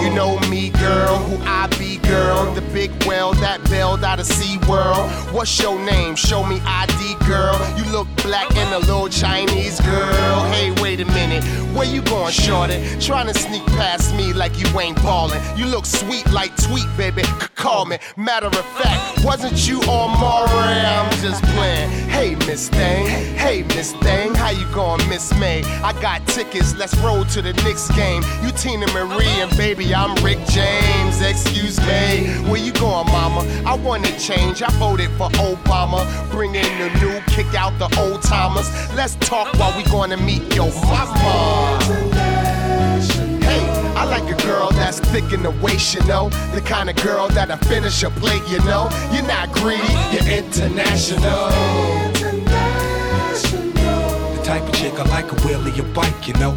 You 0.00 0.14
know 0.14 0.38
me, 0.48 0.70
girl, 0.70 1.18
who 1.26 1.42
I 1.42 1.66
be, 1.76 1.96
girl. 2.06 2.54
The 2.54 2.60
big 2.72 2.92
whale 3.02 3.32
that 3.42 3.68
bailed 3.68 4.04
out 4.04 4.20
of 4.20 4.26
SeaWorld. 4.26 5.32
What's 5.32 5.60
your 5.60 5.76
name? 5.84 6.14
Show 6.14 6.44
me 6.46 6.60
ID, 6.64 6.95
girl. 7.26 7.56
You 7.76 7.84
look 7.92 8.08
black 8.22 8.54
and 8.56 8.74
a 8.74 8.78
little 8.78 9.08
Chinese 9.08 9.80
girl. 9.80 10.44
Hey, 10.52 10.70
wait 10.82 11.00
a 11.00 11.04
minute. 11.06 11.44
Where 11.74 11.86
you 11.86 12.02
going, 12.02 12.32
shorty? 12.32 12.80
Trying 13.00 13.26
to 13.26 13.34
sneak 13.34 13.64
past 13.66 14.14
me 14.16 14.32
like 14.32 14.58
you 14.58 14.66
ain't 14.80 14.96
ballin'. 15.02 15.40
You 15.58 15.66
look 15.66 15.86
sweet 15.86 16.30
like 16.32 16.56
tweet, 16.56 16.86
baby. 16.96 17.22
C- 17.22 17.30
call 17.54 17.84
me. 17.84 17.98
Matter 18.16 18.46
of 18.46 18.66
fact, 18.80 19.24
wasn't 19.24 19.68
you 19.68 19.80
on 19.82 20.18
Maury? 20.18 20.48
I'm 20.50 21.10
just 21.20 21.42
playing. 21.54 21.90
Hey, 22.08 22.34
Miss 22.46 22.68
Thing. 22.68 23.06
Hey, 23.36 23.62
Miss 23.74 23.92
Thing. 23.92 24.34
How 24.34 24.50
you 24.50 24.66
going, 24.74 25.06
Miss 25.08 25.32
May? 25.38 25.62
I 25.82 25.92
got 26.00 26.26
tickets. 26.28 26.74
Let's 26.74 26.96
roll 26.98 27.24
to 27.26 27.42
the 27.42 27.52
Knicks 27.64 27.90
game. 27.90 28.22
You 28.42 28.50
Teena 28.52 28.86
Marie 28.94 29.26
and 29.26 29.54
baby, 29.56 29.94
I'm 29.94 30.14
Rick 30.24 30.38
James. 30.48 30.95
Excuse 31.26 31.78
me. 31.80 32.28
Where 32.48 32.60
you 32.60 32.72
going, 32.72 33.06
mama? 33.08 33.42
I 33.66 33.74
wanna 33.74 34.16
change. 34.18 34.62
I 34.62 34.70
voted 34.78 35.10
for 35.18 35.28
Obama. 35.30 36.06
Bring 36.30 36.54
in 36.54 36.78
the 36.78 36.88
new, 37.00 37.20
kick 37.26 37.52
out 37.54 37.76
the 37.78 37.88
old 38.00 38.22
timers. 38.22 38.68
Let's 38.94 39.16
talk 39.16 39.52
while 39.58 39.76
we 39.76 39.82
gonna 39.90 40.16
meet 40.16 40.54
your 40.54 40.72
mama. 40.72 41.78
Hey, 43.42 43.60
I 43.96 44.04
like 44.04 44.28
a 44.32 44.36
girl 44.46 44.70
that's 44.70 45.00
thick 45.00 45.32
in 45.32 45.42
the 45.42 45.50
waist, 45.62 45.94
you 45.94 46.04
know. 46.04 46.28
The 46.54 46.60
kind 46.60 46.88
of 46.88 46.96
girl 46.96 47.28
that'll 47.28 47.56
finish 47.68 48.02
a 48.04 48.10
plate, 48.10 48.42
you 48.48 48.58
know. 48.60 48.88
You're 49.12 49.26
not 49.26 49.50
greedy, 49.52 49.82
you're 50.12 50.28
international. 50.40 51.50
The 54.36 54.42
type 54.44 54.62
of 54.62 54.74
chick 54.74 54.94
I 54.94 55.04
like 55.08 55.32
a 55.32 55.34
wheelie, 55.36 55.76
a 55.78 55.82
bike, 55.92 56.28
you 56.28 56.34
know. 56.34 56.56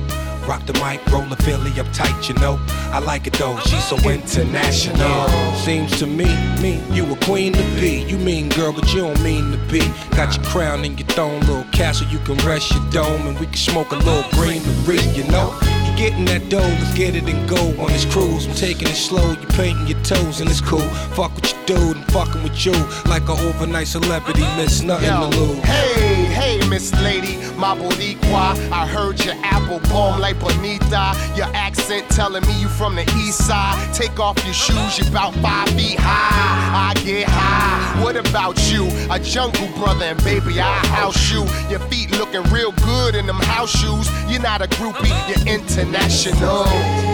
Rock 0.50 0.66
the 0.66 0.74
mic, 0.84 1.06
roll 1.12 1.22
the 1.26 1.36
Philly 1.44 1.80
up 1.80 1.86
tight, 1.94 2.28
you 2.28 2.34
know. 2.42 2.60
I 2.92 2.98
like 2.98 3.28
it 3.28 3.34
though, 3.34 3.60
she's 3.60 3.84
so 3.84 3.96
international. 3.98 5.54
Seems 5.58 6.00
to 6.00 6.08
me, 6.08 6.26
me, 6.60 6.82
you 6.90 7.06
a 7.14 7.16
queen 7.18 7.54
to 7.54 7.62
be. 7.80 8.02
You 8.02 8.18
mean 8.18 8.50
girl, 8.50 8.74
but 8.74 8.92
you 8.92 9.02
don't 9.02 9.22
mean 9.22 9.52
to 9.52 9.58
be. 9.72 9.82
Got 10.16 10.36
your 10.36 10.46
crown 10.46 10.86
and 10.86 11.00
your 11.00 11.08
throne, 11.10 11.42
little 11.42 11.66
castle, 11.66 12.08
you 12.08 12.18
can 12.26 12.36
rest 12.38 12.72
your 12.72 12.90
dome, 12.90 13.28
and 13.28 13.40
we 13.40 13.46
can 13.46 13.58
smoke 13.58 13.92
a 13.92 13.98
little 13.98 14.28
greenery, 14.32 15.02
you 15.14 15.24
know. 15.26 15.56
You 16.00 16.10
getting 16.10 16.26
that 16.26 16.48
dough, 16.48 16.60
let's 16.60 16.94
get 16.94 17.14
it 17.18 17.28
and 17.28 17.50
go 17.50 17.60
on 17.82 17.92
this 17.92 18.06
cruise. 18.06 18.48
I'm 18.48 18.56
taking 18.56 18.88
it 18.88 18.96
slow, 18.96 19.32
you 19.32 19.48
painting 19.48 19.86
your 19.86 20.02
toes, 20.04 20.40
and 20.40 20.50
it's 20.50 20.62
cool. 20.62 20.80
Fuck 21.12 21.36
with 21.36 21.52
your 21.52 21.66
dude, 21.66 21.98
I'm 21.98 22.04
fucking 22.04 22.42
with 22.42 22.66
you. 22.66 22.72
Like 23.06 23.24
an 23.24 23.38
overnight 23.40 23.88
celebrity, 23.88 24.44
miss 24.56 24.82
nothing 24.82 25.10
to 25.10 25.38
lose. 25.38 25.60
Hey, 25.66 26.24
hey, 26.26 26.70
Miss 26.70 26.94
Lady, 27.02 27.36
my 27.58 27.76
Boricua. 27.76 28.56
I 28.72 28.88
heard 28.88 29.24
your 29.26 29.36
apple 29.44 29.82
bomb 29.90 30.22
like 30.22 30.40
Bonita. 30.40 31.16
Your 31.36 31.48
accent 31.54 32.10
telling 32.12 32.46
me 32.48 32.62
you 32.62 32.70
from 32.70 32.96
the 32.96 33.04
east 33.18 33.46
side. 33.46 33.94
Take 33.94 34.22
off 34.22 34.38
your 34.46 34.54
shoes, 34.54 35.00
you 35.00 35.06
about 35.10 35.34
five 35.36 35.68
feet 35.72 36.00
high. 36.00 36.92
I 36.92 36.94
get 37.04 37.28
high. 37.28 38.02
What 38.02 38.16
about 38.16 38.58
you? 38.72 38.88
A 39.12 39.20
jungle 39.20 39.68
brother, 39.78 40.06
and 40.06 40.24
baby, 40.24 40.62
I 40.62 40.78
house 40.88 41.30
you. 41.30 41.44
Your 41.70 41.80
feet 41.90 42.12
looking 42.12 42.44
real 42.54 42.72
good 42.72 43.16
in 43.16 43.26
them 43.26 43.40
house 43.40 43.72
shoes. 43.72 44.10
You're 44.30 44.42
not 44.42 44.62
a 44.62 44.68
groupie, 44.68 45.12
you're 45.28 45.54
international. 45.90 47.09